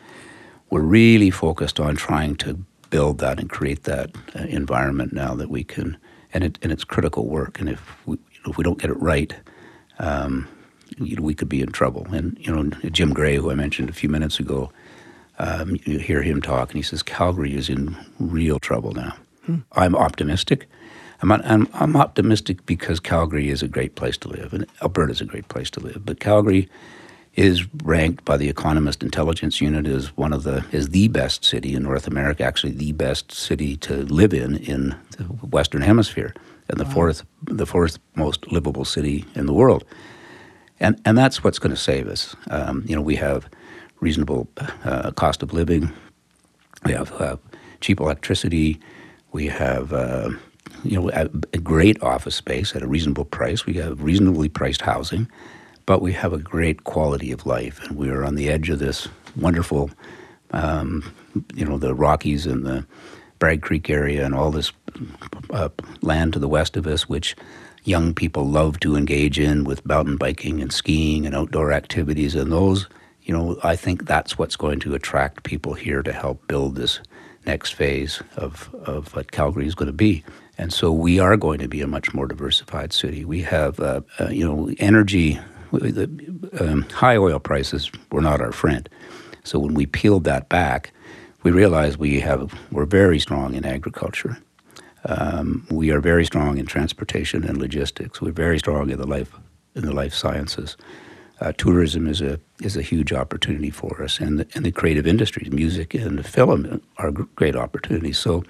we're 0.69 0.83
really 0.83 1.31
focused 1.31 1.81
on 1.81 1.97
trying 1.97 2.37
to 2.37 2.59
build 2.91 3.19
that 3.19 3.41
and 3.41 3.49
create 3.49 3.85
that 3.85 4.11
uh, 4.35 4.41
environment 4.41 5.15
now 5.15 5.35
that 5.37 5.49
we 5.49 5.65
can, 5.65 5.97
and, 6.35 6.45
it, 6.45 6.59
and 6.63 6.71
it's 6.71 6.85
critical 6.85 7.27
work. 7.27 7.59
And 7.61 7.71
if 7.71 8.07
we, 8.07 8.17
you 8.17 8.41
know, 8.45 8.51
if 8.51 8.59
we 8.59 8.65
don't 8.65 8.79
get 8.79 8.91
it 8.91 9.01
right, 9.01 9.35
um, 10.01 10.47
you 10.99 11.17
know, 11.17 11.23
we 11.23 11.35
could 11.35 11.49
be 11.49 11.63
in 11.63 11.73
trouble. 11.73 12.07
And 12.13 12.37
you 12.41 12.55
know, 12.55 12.71
Jim 12.91 13.15
Gray, 13.15 13.37
who 13.37 13.51
I 13.51 13.55
mentioned 13.55 13.89
a 13.89 13.95
few 13.95 14.11
minutes 14.11 14.39
ago, 14.39 14.71
um, 15.39 15.79
you 15.85 15.99
hear 15.99 16.23
him 16.23 16.41
talk, 16.41 16.71
and 16.71 16.77
he 16.77 16.83
says 16.83 17.03
Calgary 17.03 17.55
is 17.55 17.69
in 17.69 17.97
real 18.19 18.59
trouble 18.59 18.93
now. 18.93 19.15
Hmm. 19.45 19.59
I'm 19.73 19.95
optimistic. 19.95 20.69
I'm, 21.23 21.33
I'm, 21.33 21.69
I'm 21.75 21.97
optimistic 21.97 22.65
because 22.67 23.01
Calgary 23.01 23.49
is 23.49 23.63
a 23.63 23.69
great 23.69 23.95
place 23.95 24.17
to 24.19 24.29
live, 24.29 24.53
and 24.53 24.67
Alberta 24.83 25.13
is 25.13 25.21
a 25.21 25.25
great 25.25 25.49
place 25.49 25.71
to 25.71 25.81
live. 25.81 26.05
But 26.05 26.21
Calgary 26.21 26.69
is 27.35 27.67
ranked 27.83 28.25
by 28.25 28.37
the 28.37 28.49
Economist 28.49 29.03
Intelligence 29.03 29.61
Unit 29.61 29.87
as 29.87 30.17
one 30.17 30.33
of 30.33 30.43
the 30.43 30.65
is 30.73 30.89
the 30.89 31.09
best 31.09 31.45
city 31.45 31.75
in 31.75 31.83
North 31.83 32.07
America, 32.07 32.43
actually 32.43 32.73
the 32.73 32.93
best 32.93 33.31
city 33.31 33.77
to 33.77 34.05
live 34.07 34.33
in 34.33 34.57
in 34.57 34.97
the 35.19 35.25
Western 35.25 35.83
Hemisphere, 35.83 36.35
and 36.69 36.81
the 36.81 36.85
wow. 36.85 36.91
fourth 36.91 37.25
the 37.45 37.67
fourth 37.67 37.99
most 38.15 38.51
livable 38.51 38.87
city 38.87 39.25
in 39.35 39.47
the 39.47 39.53
world. 39.53 39.85
And 40.81 41.01
and 41.05 41.17
that's 41.17 41.45
what's 41.45 41.59
going 41.59 41.75
to 41.75 41.81
save 41.81 42.09
us. 42.09 42.35
Um, 42.51 42.85
you 42.87 42.97
know, 42.97 43.03
we 43.03 43.17
have 43.17 43.49
reasonable 44.01 44.49
uh, 44.85 45.11
cost 45.13 45.43
of 45.43 45.53
living, 45.53 45.93
we 46.85 46.93
have 46.93 47.13
uh, 47.21 47.37
cheap 47.81 48.01
electricity, 48.01 48.79
we 49.33 49.47
have 49.47 49.93
uh, 49.93 50.31
you 50.85 51.01
know, 51.01 51.11
a, 51.13 51.59
great 51.59 52.03
office 52.03 52.37
space 52.37 52.75
at 52.75 52.83
a 52.83 52.87
reasonable 52.87 53.25
price. 53.25 53.67
We 53.67 53.75
have 53.75 54.03
reasonably 54.03 54.49
priced 54.49 54.83
housing, 54.83 55.29
but 55.85 56.01
we 56.01 56.13
have 56.13 56.33
a 56.33 56.39
great 56.39 56.85
quality 56.85 57.33
of 57.33 57.47
life, 57.47 57.81
and 57.83 57.97
we 57.97 58.09
are 58.11 58.25
on 58.25 58.35
the 58.35 58.49
edge 58.49 58.71
of 58.71 58.79
this 58.79 59.09
wonderful, 59.37 59.91
um, 60.53 61.13
you 61.55 61.65
know, 61.65 61.79
the 61.79 61.95
Rockies 61.95 62.47
and 62.47 62.65
the 62.65 62.87
Bragg 63.39 63.63
Creek 63.63 63.91
area 63.91 64.25
and 64.25 64.35
all 64.35 64.51
this 64.51 64.73
uh, 65.51 65.69
land 66.03 66.33
to 66.33 66.39
the 66.39 66.49
west 66.49 66.77
of 66.77 66.87
us, 66.87 67.09
which 67.09 67.37
young 67.85 68.15
people 68.15 68.45
love 68.45 68.81
to 68.81 68.97
engage 68.97 69.39
in 69.39 69.65
with 69.65 69.87
mountain 69.87 70.17
biking 70.17 70.61
and 70.61 70.73
skiing 70.73 71.27
and 71.27 71.35
outdoor 71.35 71.73
activities. 71.73 72.35
And 72.35 72.51
those, 72.51 72.89
you 73.27 73.37
know, 73.37 73.59
I 73.65 73.75
think 73.75 74.07
that's 74.07 74.39
what's 74.39 74.55
going 74.55 74.79
to 74.81 74.95
attract 74.95 75.43
people 75.43 75.75
here 75.75 76.03
to 76.03 76.13
help 76.13 76.47
build 76.47 76.77
this 76.77 77.01
next 77.45 77.75
phase 77.75 78.23
of, 78.37 78.73
of 78.85 79.15
what 79.15 79.33
Calgary 79.33 79.67
is 79.67 79.75
going 79.75 79.89
to 79.89 79.93
be. 79.93 80.25
And 80.59 80.73
so 80.73 80.93
we 80.93 81.19
are 81.19 81.37
going 81.37 81.59
to 81.59 81.69
be 81.69 81.83
a 81.83 81.89
much 81.89 82.15
more 82.15 82.27
diversified 82.27 82.93
city. 82.93 83.25
We 83.25 83.43
have, 83.43 83.81
uh, 83.81 84.03
uh, 84.21 84.29
you 84.29 84.47
know, 84.47 84.73
energy, 84.79 85.41
the, 85.73 86.09
um, 86.61 86.83
high 86.83 87.17
oil 87.17 87.41
prices 87.41 87.91
were 88.13 88.23
not 88.23 88.41
our 88.41 88.53
friend. 88.53 88.89
So 89.43 89.59
when 89.59 89.75
we 89.75 89.87
peeled 89.87 90.25
that 90.25 90.49
back, 90.49 90.93
we 91.43 91.51
realized 91.51 91.99
we 91.99 92.21
have, 92.21 92.55
we're 92.71 92.87
very 92.87 93.19
strong 93.19 93.55
in 93.55 93.67
agriculture. 93.67 94.39
Um, 95.05 95.67
we 95.71 95.91
are 95.91 96.01
very 96.01 96.25
strong 96.25 96.59
in 96.59 96.67
transportation 96.67 97.45
and 97.45 97.59
logistics. 97.59 98.21
We're 98.21 98.33
very 98.33 98.59
strong 98.61 98.91
in 98.91 98.99
the 98.99 99.07
life, 99.07 99.33
in 99.75 99.83
the 99.83 99.93
life 99.93 100.15
sciences. 100.15 100.77
Uh, 101.41 101.53
tourism 101.53 102.07
is 102.07 102.21
a 102.23 102.41
is 102.63 102.77
a 102.77 102.83
huge 102.83 103.13
opportunity 103.13 103.71
for 103.71 104.03
us, 104.03 104.19
and 104.21 104.41
the, 104.41 104.47
and 104.55 104.65
the 104.65 104.73
creative 104.73 105.07
industries, 105.07 105.53
music 105.53 105.93
and 105.93 106.25
film, 106.25 106.81
are 106.97 107.11
great 107.11 107.55
opportunities. 107.55 108.17
So 108.17 108.43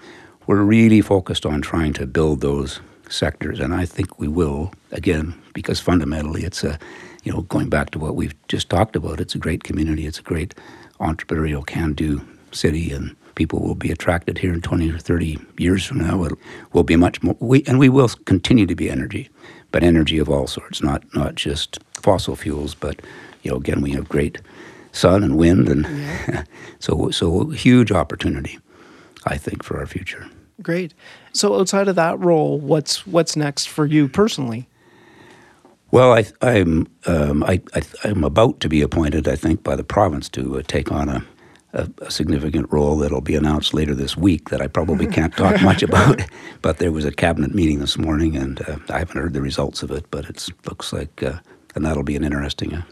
we're 0.46 0.62
really 0.62 1.00
focused 1.00 1.44
on 1.44 1.62
trying 1.62 1.92
to 1.94 2.06
build 2.06 2.40
those 2.40 2.80
sectors, 3.08 3.58
and 3.58 3.74
I 3.74 3.86
think 3.86 4.20
we 4.20 4.28
will 4.28 4.72
again 4.92 5.34
because 5.52 5.80
fundamentally 5.80 6.44
it's 6.44 6.62
a, 6.62 6.78
you 7.24 7.32
know, 7.32 7.42
going 7.42 7.68
back 7.68 7.90
to 7.90 7.98
what 7.98 8.14
we've 8.14 8.34
just 8.46 8.70
talked 8.70 8.94
about. 8.94 9.20
It's 9.20 9.34
a 9.34 9.38
great 9.38 9.64
community. 9.64 10.06
It's 10.06 10.20
a 10.20 10.22
great 10.22 10.54
entrepreneurial 11.00 11.66
can-do 11.66 12.24
city, 12.52 12.92
and 12.92 13.16
people 13.34 13.60
will 13.60 13.74
be 13.74 13.90
attracted 13.90 14.38
here 14.38 14.52
in 14.52 14.62
20 14.62 14.92
or 14.92 14.98
30 14.98 15.38
years 15.58 15.84
from 15.84 15.98
now. 15.98 16.22
It 16.22 16.32
will 16.72 16.84
be 16.84 16.96
much 16.96 17.20
more, 17.22 17.36
we, 17.40 17.64
and 17.66 17.80
we 17.80 17.88
will 17.88 18.08
continue 18.26 18.66
to 18.66 18.76
be 18.76 18.88
energy, 18.90 19.28
but 19.72 19.82
energy 19.82 20.18
of 20.18 20.28
all 20.28 20.46
sorts, 20.46 20.82
not 20.82 21.02
not 21.14 21.34
just 21.34 21.80
fossil 22.02 22.36
fuels, 22.36 22.74
but 22.74 23.00
you 23.42 23.50
know, 23.50 23.56
again, 23.56 23.80
we 23.80 23.92
have 23.92 24.08
great 24.08 24.40
sun 24.92 25.22
and 25.22 25.36
wind, 25.36 25.68
and 25.68 25.84
yeah. 25.84 26.44
so 26.78 27.10
so 27.10 27.50
huge 27.50 27.92
opportunity, 27.92 28.58
I 29.24 29.36
think, 29.36 29.62
for 29.62 29.78
our 29.78 29.86
future. 29.86 30.28
Great. 30.62 30.94
So 31.32 31.58
outside 31.60 31.88
of 31.88 31.96
that 31.96 32.18
role, 32.18 32.58
what's 32.58 33.06
what's 33.06 33.36
next 33.36 33.68
for 33.68 33.86
you 33.86 34.08
personally? 34.08 34.68
Well, 35.92 36.12
I, 36.12 36.24
am 36.42 36.88
um, 37.06 37.44
I, 37.44 37.60
am 38.04 38.24
about 38.24 38.60
to 38.60 38.68
be 38.68 38.82
appointed, 38.82 39.28
I 39.28 39.36
think, 39.36 39.62
by 39.62 39.76
the 39.76 39.84
province 39.84 40.28
to 40.30 40.58
uh, 40.58 40.62
take 40.66 40.90
on 40.90 41.08
a, 41.08 41.24
a, 41.72 41.88
a, 42.02 42.10
significant 42.10 42.70
role 42.72 42.96
that'll 42.96 43.20
be 43.20 43.36
announced 43.36 43.72
later 43.72 43.94
this 43.94 44.16
week 44.16 44.48
that 44.48 44.60
I 44.60 44.66
probably 44.66 45.06
can't 45.06 45.34
talk 45.36 45.62
much 45.62 45.84
about. 45.84 46.22
But 46.60 46.78
there 46.78 46.90
was 46.90 47.04
a 47.04 47.12
cabinet 47.12 47.54
meeting 47.54 47.78
this 47.78 47.96
morning, 47.96 48.36
and 48.36 48.60
uh, 48.68 48.78
I 48.90 48.98
haven't 48.98 49.20
heard 49.20 49.32
the 49.32 49.40
results 49.40 49.82
of 49.82 49.92
it, 49.92 50.10
but 50.10 50.28
it 50.28 50.48
looks 50.66 50.92
like, 50.92 51.22
uh, 51.22 51.38
and 51.76 51.84
that'll 51.84 52.02
be 52.02 52.16
an 52.16 52.24
interesting 52.24 52.74
uh, 52.74 52.82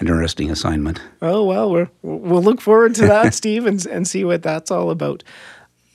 interesting 0.00 0.50
assignment. 0.50 1.00
Oh 1.22 1.44
well, 1.44 1.72
we 1.72 1.86
will 2.02 2.42
look 2.42 2.60
forward 2.60 2.94
to 2.96 3.06
that, 3.06 3.32
Steve, 3.40 3.64
and, 3.64 3.84
and 3.86 4.06
see 4.06 4.24
what 4.24 4.42
that's 4.42 4.70
all 4.70 4.90
about 4.90 5.24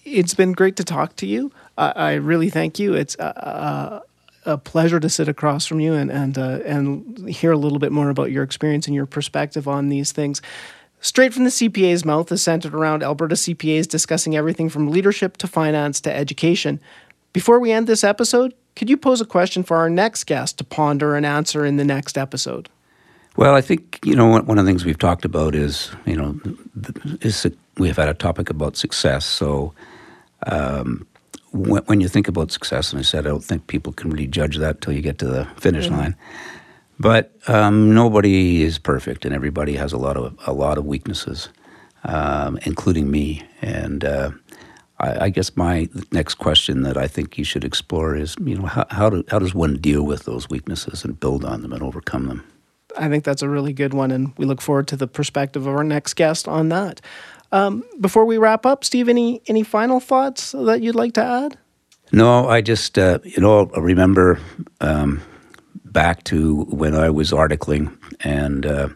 it's 0.05 0.35
been 0.35 0.53
great 0.53 0.75
to 0.77 0.83
talk 0.83 1.15
to 1.17 1.25
you. 1.25 1.51
Uh, 1.77 1.91
I 1.95 2.13
really 2.13 2.49
thank 2.49 2.79
you. 2.79 2.93
It's 2.93 3.17
uh, 3.19 4.01
a 4.45 4.57
pleasure 4.59 4.99
to 4.99 5.09
sit 5.09 5.27
across 5.27 5.65
from 5.65 5.79
you 5.79 5.93
and 5.93 6.11
and 6.11 6.37
uh, 6.37 6.59
and 6.65 7.27
hear 7.27 7.51
a 7.51 7.57
little 7.57 7.79
bit 7.79 7.91
more 7.91 8.09
about 8.09 8.31
your 8.31 8.43
experience 8.43 8.85
and 8.85 8.95
your 8.95 9.07
perspective 9.07 9.67
on 9.67 9.89
these 9.89 10.11
things. 10.11 10.41
Straight 11.01 11.33
from 11.33 11.43
the 11.43 11.49
CPA's 11.49 12.05
mouth 12.05 12.31
is 12.31 12.41
centered 12.41 12.73
around 12.73 13.03
Alberta 13.03 13.35
CPAs 13.35 13.87
discussing 13.87 14.35
everything 14.35 14.69
from 14.69 14.89
leadership 14.89 15.37
to 15.37 15.47
finance 15.47 15.99
to 16.01 16.15
education. 16.15 16.79
Before 17.33 17.59
we 17.59 17.71
end 17.71 17.85
this 17.85 18.03
episode, 18.03 18.53
could 18.75 18.89
you 18.89 18.97
pose 18.97 19.21
a 19.21 19.25
question 19.25 19.63
for 19.63 19.77
our 19.77 19.89
next 19.89 20.25
guest 20.25 20.57
to 20.57 20.63
ponder 20.63 21.15
and 21.15 21.25
answer 21.25 21.65
in 21.65 21.77
the 21.77 21.85
next 21.85 22.17
episode? 22.17 22.69
Well, 23.37 23.55
I 23.55 23.61
think 23.61 23.99
you 24.03 24.15
know 24.15 24.27
one 24.27 24.57
of 24.57 24.65
the 24.65 24.69
things 24.69 24.85
we've 24.85 24.97
talked 24.97 25.25
about 25.25 25.55
is 25.55 25.91
you 26.05 26.15
know 26.15 26.39
is 27.21 27.45
we've 27.77 27.97
had 27.97 28.07
a 28.07 28.13
topic 28.13 28.49
about 28.49 28.77
success. 28.77 29.25
So 29.25 29.73
um, 30.47 31.05
when, 31.51 31.83
when, 31.83 32.01
you 32.01 32.07
think 32.07 32.27
about 32.27 32.51
success, 32.51 32.91
and 32.91 32.99
I 32.99 33.03
said 33.03 33.25
I 33.25 33.29
don't 33.29 33.43
think 33.43 33.67
people 33.67 33.91
can 33.91 34.09
really 34.09 34.27
judge 34.27 34.57
that 34.57 34.81
till 34.81 34.93
you 34.93 35.01
get 35.01 35.17
to 35.19 35.27
the 35.27 35.45
finish 35.57 35.87
mm-hmm. 35.87 35.97
line. 35.97 36.15
But 36.97 37.35
um, 37.47 37.93
nobody 37.93 38.63
is 38.63 38.79
perfect, 38.79 39.25
and 39.25 39.35
everybody 39.35 39.75
has 39.75 39.91
a 39.91 39.97
lot 39.97 40.15
of 40.15 40.33
a 40.47 40.53
lot 40.53 40.77
of 40.77 40.85
weaknesses. 40.85 41.49
um, 42.05 42.59
including 42.63 43.11
me. 43.11 43.43
And 43.61 44.03
uh, 44.05 44.31
I, 44.99 45.25
I, 45.25 45.29
guess 45.29 45.55
my 45.57 45.89
next 46.11 46.35
question 46.35 46.83
that 46.83 46.97
I 46.97 47.07
think 47.07 47.37
you 47.37 47.43
should 47.43 47.63
explore 47.63 48.15
is, 48.15 48.35
you 48.43 48.57
know, 48.57 48.65
how, 48.65 48.85
how, 48.89 49.09
do, 49.09 49.23
how 49.27 49.39
does 49.39 49.53
one 49.53 49.77
deal 49.77 50.03
with 50.03 50.23
those 50.23 50.49
weaknesses 50.49 51.03
and 51.03 51.19
build 51.19 51.43
on 51.43 51.61
them 51.61 51.73
and 51.73 51.83
overcome 51.83 52.27
them? 52.27 52.43
I 52.97 53.09
think 53.09 53.23
that's 53.23 53.41
a 53.41 53.49
really 53.49 53.73
good 53.73 53.93
one, 53.93 54.11
and 54.11 54.33
we 54.37 54.45
look 54.45 54.61
forward 54.61 54.87
to 54.89 54.97
the 54.97 55.07
perspective 55.07 55.67
of 55.67 55.75
our 55.75 55.83
next 55.83 56.13
guest 56.13 56.47
on 56.47 56.69
that. 56.69 57.01
Um, 57.51 57.83
before 57.99 58.25
we 58.25 58.37
wrap 58.37 58.65
up, 58.65 58.83
Steve, 58.83 59.09
any 59.09 59.41
any 59.47 59.63
final 59.63 59.99
thoughts 59.99 60.51
that 60.53 60.81
you'd 60.81 60.95
like 60.95 61.13
to 61.13 61.23
add? 61.23 61.57
No, 62.11 62.47
I 62.47 62.61
just 62.61 62.97
uh, 62.97 63.19
you 63.23 63.41
know 63.41 63.65
remember 63.65 64.39
um, 64.81 65.21
back 65.85 66.23
to 66.25 66.63
when 66.65 66.95
I 66.95 67.09
was 67.09 67.31
articling, 67.31 67.95
and 68.21 68.65
uh, 68.65 68.89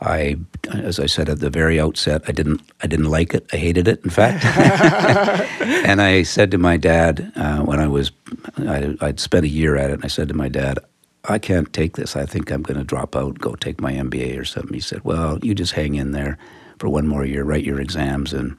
I, 0.00 0.36
as 0.72 1.00
I 1.00 1.06
said 1.06 1.28
at 1.28 1.40
the 1.40 1.48
very 1.48 1.80
outset, 1.80 2.22
I 2.28 2.32
didn't 2.32 2.60
I 2.82 2.86
didn't 2.86 3.10
like 3.10 3.32
it. 3.32 3.46
I 3.52 3.56
hated 3.56 3.88
it, 3.88 4.04
in 4.04 4.10
fact. 4.10 4.44
and 5.60 6.02
I 6.02 6.22
said 6.22 6.50
to 6.50 6.58
my 6.58 6.76
dad 6.76 7.32
uh, 7.34 7.60
when 7.60 7.80
I 7.80 7.88
was 7.88 8.12
I, 8.58 8.96
I'd 9.00 9.20
spent 9.20 9.46
a 9.46 9.48
year 9.48 9.76
at 9.76 9.90
it, 9.90 9.94
and 9.94 10.04
I 10.04 10.08
said 10.08 10.28
to 10.28 10.34
my 10.34 10.48
dad, 10.48 10.78
I 11.28 11.38
can't 11.38 11.72
take 11.72 11.96
this. 11.96 12.14
I 12.14 12.26
think 12.26 12.50
I'm 12.50 12.62
going 12.62 12.78
to 12.78 12.84
drop 12.84 13.16
out, 13.16 13.38
go 13.38 13.54
take 13.54 13.80
my 13.80 13.92
MBA 13.92 14.38
or 14.38 14.44
something. 14.44 14.74
He 14.74 14.80
said, 14.80 15.02
Well, 15.04 15.38
you 15.42 15.54
just 15.54 15.72
hang 15.72 15.94
in 15.94 16.12
there 16.12 16.38
for 16.78 16.88
one 16.88 17.06
more 17.06 17.24
year, 17.24 17.44
write 17.44 17.64
your 17.64 17.80
exams, 17.80 18.32
and 18.32 18.56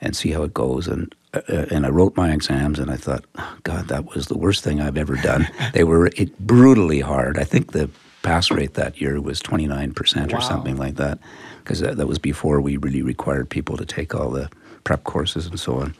and 0.00 0.16
see 0.16 0.32
how 0.32 0.42
it 0.42 0.54
goes. 0.54 0.88
And 0.88 1.14
uh, 1.32 1.40
uh 1.48 1.66
and 1.70 1.86
I 1.86 1.90
wrote 1.90 2.16
my 2.16 2.32
exams, 2.32 2.78
and 2.78 2.90
I 2.90 2.96
thought, 2.96 3.24
oh, 3.36 3.56
God, 3.62 3.88
that 3.88 4.14
was 4.14 4.26
the 4.26 4.38
worst 4.38 4.64
thing 4.64 4.80
I've 4.80 4.98
ever 4.98 5.16
done. 5.16 5.48
they 5.72 5.84
were 5.84 6.06
it, 6.16 6.38
brutally 6.38 7.00
hard. 7.00 7.38
I 7.38 7.44
think 7.44 7.72
the 7.72 7.88
pass 8.24 8.50
rate 8.50 8.74
that 8.74 9.00
year 9.00 9.20
was 9.20 9.40
29% 9.40 10.32
wow. 10.32 10.38
or 10.38 10.40
something 10.40 10.76
like 10.76 10.96
that, 10.96 11.20
because 11.62 11.78
that, 11.78 11.96
that 11.96 12.08
was 12.08 12.18
before 12.18 12.60
we 12.60 12.76
really 12.76 13.02
required 13.02 13.48
people 13.48 13.76
to 13.76 13.86
take 13.86 14.14
all 14.14 14.30
the 14.30 14.50
prep 14.82 15.04
courses 15.04 15.46
and 15.46 15.60
so 15.60 15.76
on. 15.76 15.94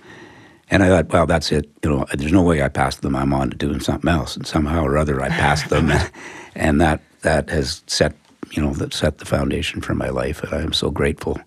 And 0.71 0.83
I 0.83 0.89
thought, 0.89 1.13
well, 1.13 1.27
that's 1.27 1.53
it. 1.53 1.71
You 1.85 1.91
know, 1.91 2.07
there's 2.15 2.33
no 2.33 2.43
way 2.43 2.63
I 2.63 2.69
passed 2.69 3.03
them. 3.03 3.15
I'm 3.15 3.33
on 3.33 3.51
to 3.51 3.57
doing 3.57 3.81
something 3.81 4.11
else. 4.11 4.35
And 4.35 4.47
somehow 4.47 4.83
or 4.83 4.97
other, 4.97 5.21
I 5.21 5.29
passed 5.29 5.69
them, 5.69 5.91
and, 5.91 6.11
and 6.55 6.81
that 6.81 7.01
that 7.21 7.51
has 7.51 7.83
set 7.87 8.15
you 8.51 8.63
know 8.63 8.73
that 8.75 8.95
set 8.95 9.19
the 9.19 9.25
foundation 9.25 9.81
for 9.81 9.95
my 9.95 10.09
life. 10.09 10.43
And 10.43 10.55
I 10.55 10.63
am 10.63 10.73
so 10.73 10.91
grateful 10.91 11.39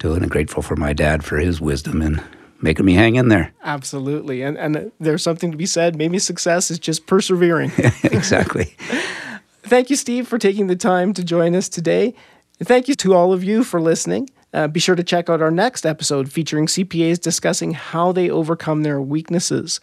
to 0.00 0.14
it, 0.14 0.22
and 0.22 0.30
grateful 0.30 0.62
for 0.62 0.76
my 0.76 0.92
dad 0.92 1.24
for 1.24 1.38
his 1.38 1.60
wisdom 1.60 2.02
and 2.02 2.22
making 2.62 2.84
me 2.84 2.94
hang 2.94 3.16
in 3.16 3.28
there. 3.28 3.52
Absolutely, 3.62 4.42
and 4.42 4.58
and 4.58 4.92
there's 5.00 5.22
something 5.22 5.50
to 5.50 5.56
be 5.56 5.66
said. 5.66 5.96
Maybe 5.96 6.18
success 6.18 6.70
is 6.70 6.78
just 6.78 7.06
persevering. 7.06 7.72
exactly. 8.04 8.74
Thank 9.70 9.88
you, 9.88 9.94
Steve, 9.94 10.26
for 10.26 10.36
taking 10.36 10.66
the 10.66 10.74
time 10.74 11.12
to 11.12 11.22
join 11.22 11.54
us 11.54 11.68
today. 11.68 12.12
And 12.58 12.66
thank 12.66 12.88
you 12.88 12.96
to 12.96 13.14
all 13.14 13.32
of 13.32 13.44
you 13.44 13.62
for 13.62 13.80
listening. 13.80 14.28
Uh, 14.52 14.66
be 14.66 14.80
sure 14.80 14.96
to 14.96 15.04
check 15.04 15.30
out 15.30 15.40
our 15.40 15.52
next 15.52 15.86
episode 15.86 16.32
featuring 16.32 16.66
CPAs 16.66 17.20
discussing 17.20 17.74
how 17.74 18.10
they 18.10 18.28
overcome 18.28 18.82
their 18.82 19.00
weaknesses. 19.00 19.78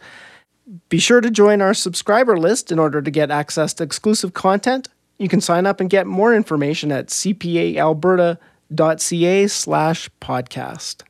Be 0.90 0.98
sure 0.98 1.22
to 1.22 1.30
join 1.30 1.62
our 1.62 1.72
subscriber 1.72 2.38
list 2.38 2.70
in 2.70 2.78
order 2.78 3.00
to 3.00 3.10
get 3.10 3.30
access 3.30 3.72
to 3.74 3.82
exclusive 3.82 4.34
content. 4.34 4.88
You 5.16 5.30
can 5.30 5.40
sign 5.40 5.64
up 5.64 5.80
and 5.80 5.88
get 5.88 6.06
more 6.06 6.34
information 6.34 6.92
at 6.92 7.06
cpaalberta.ca 7.06 9.46
slash 9.46 10.10
podcast. 10.20 11.02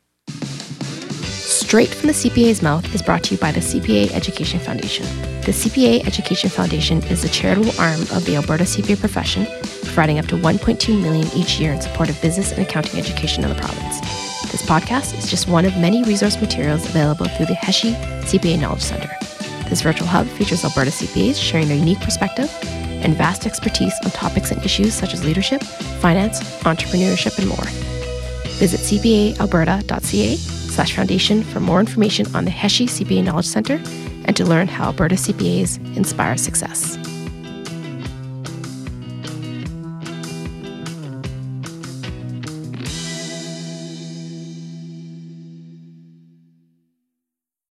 Straight 1.69 1.89
from 1.89 2.07
the 2.07 2.13
CPA's 2.13 2.63
Mouth 2.63 2.95
is 2.95 3.03
brought 3.03 3.21
to 3.25 3.35
you 3.35 3.39
by 3.39 3.51
the 3.51 3.59
CPA 3.59 4.09
Education 4.13 4.59
Foundation. 4.59 5.05
The 5.41 5.51
CPA 5.51 6.03
Education 6.07 6.49
Foundation 6.49 7.03
is 7.03 7.21
the 7.21 7.29
charitable 7.29 7.79
arm 7.79 8.01
of 8.11 8.25
the 8.25 8.37
Alberta 8.37 8.63
CPA 8.63 8.99
profession 8.99 9.45
providing 9.83 10.17
up 10.17 10.25
to 10.29 10.35
1.2 10.35 10.99
million 10.99 11.27
each 11.35 11.59
year 11.59 11.71
in 11.71 11.79
support 11.79 12.09
of 12.09 12.19
business 12.23 12.51
and 12.51 12.63
accounting 12.63 12.99
education 12.99 13.43
in 13.43 13.49
the 13.49 13.55
province. 13.55 13.99
This 14.51 14.63
podcast 14.63 15.15
is 15.15 15.29
just 15.29 15.47
one 15.47 15.63
of 15.63 15.77
many 15.77 16.01
resource 16.01 16.41
materials 16.41 16.83
available 16.89 17.27
through 17.27 17.45
the 17.45 17.53
HESI 17.53 17.93
CPA 18.23 18.59
Knowledge 18.59 18.81
Center. 18.81 19.15
This 19.69 19.83
virtual 19.83 20.07
hub 20.07 20.25
features 20.25 20.63
Alberta 20.63 20.89
CPAs 20.89 21.39
sharing 21.39 21.67
their 21.67 21.77
unique 21.77 22.01
perspective 22.01 22.49
and 22.63 23.15
vast 23.15 23.45
expertise 23.45 23.93
on 24.03 24.09
topics 24.09 24.49
and 24.49 24.65
issues 24.65 24.95
such 24.95 25.13
as 25.13 25.23
leadership, 25.23 25.61
finance, 26.01 26.39
entrepreneurship, 26.61 27.37
and 27.37 27.47
more. 27.47 27.67
Visit 28.57 28.79
cpaalberta.ca 28.79 30.58
slash 30.79 30.95
foundation 30.95 31.43
for 31.43 31.59
more 31.59 31.81
information 31.81 32.25
on 32.33 32.45
the 32.45 32.51
HESI 32.51 32.87
CPA 32.87 33.25
Knowledge 33.25 33.47
Center 33.47 33.81
and 34.23 34.37
to 34.37 34.45
learn 34.45 34.69
how 34.69 34.85
Alberta 34.85 35.15
CPAs 35.15 35.75
inspire 35.97 36.37
success. 36.37 36.97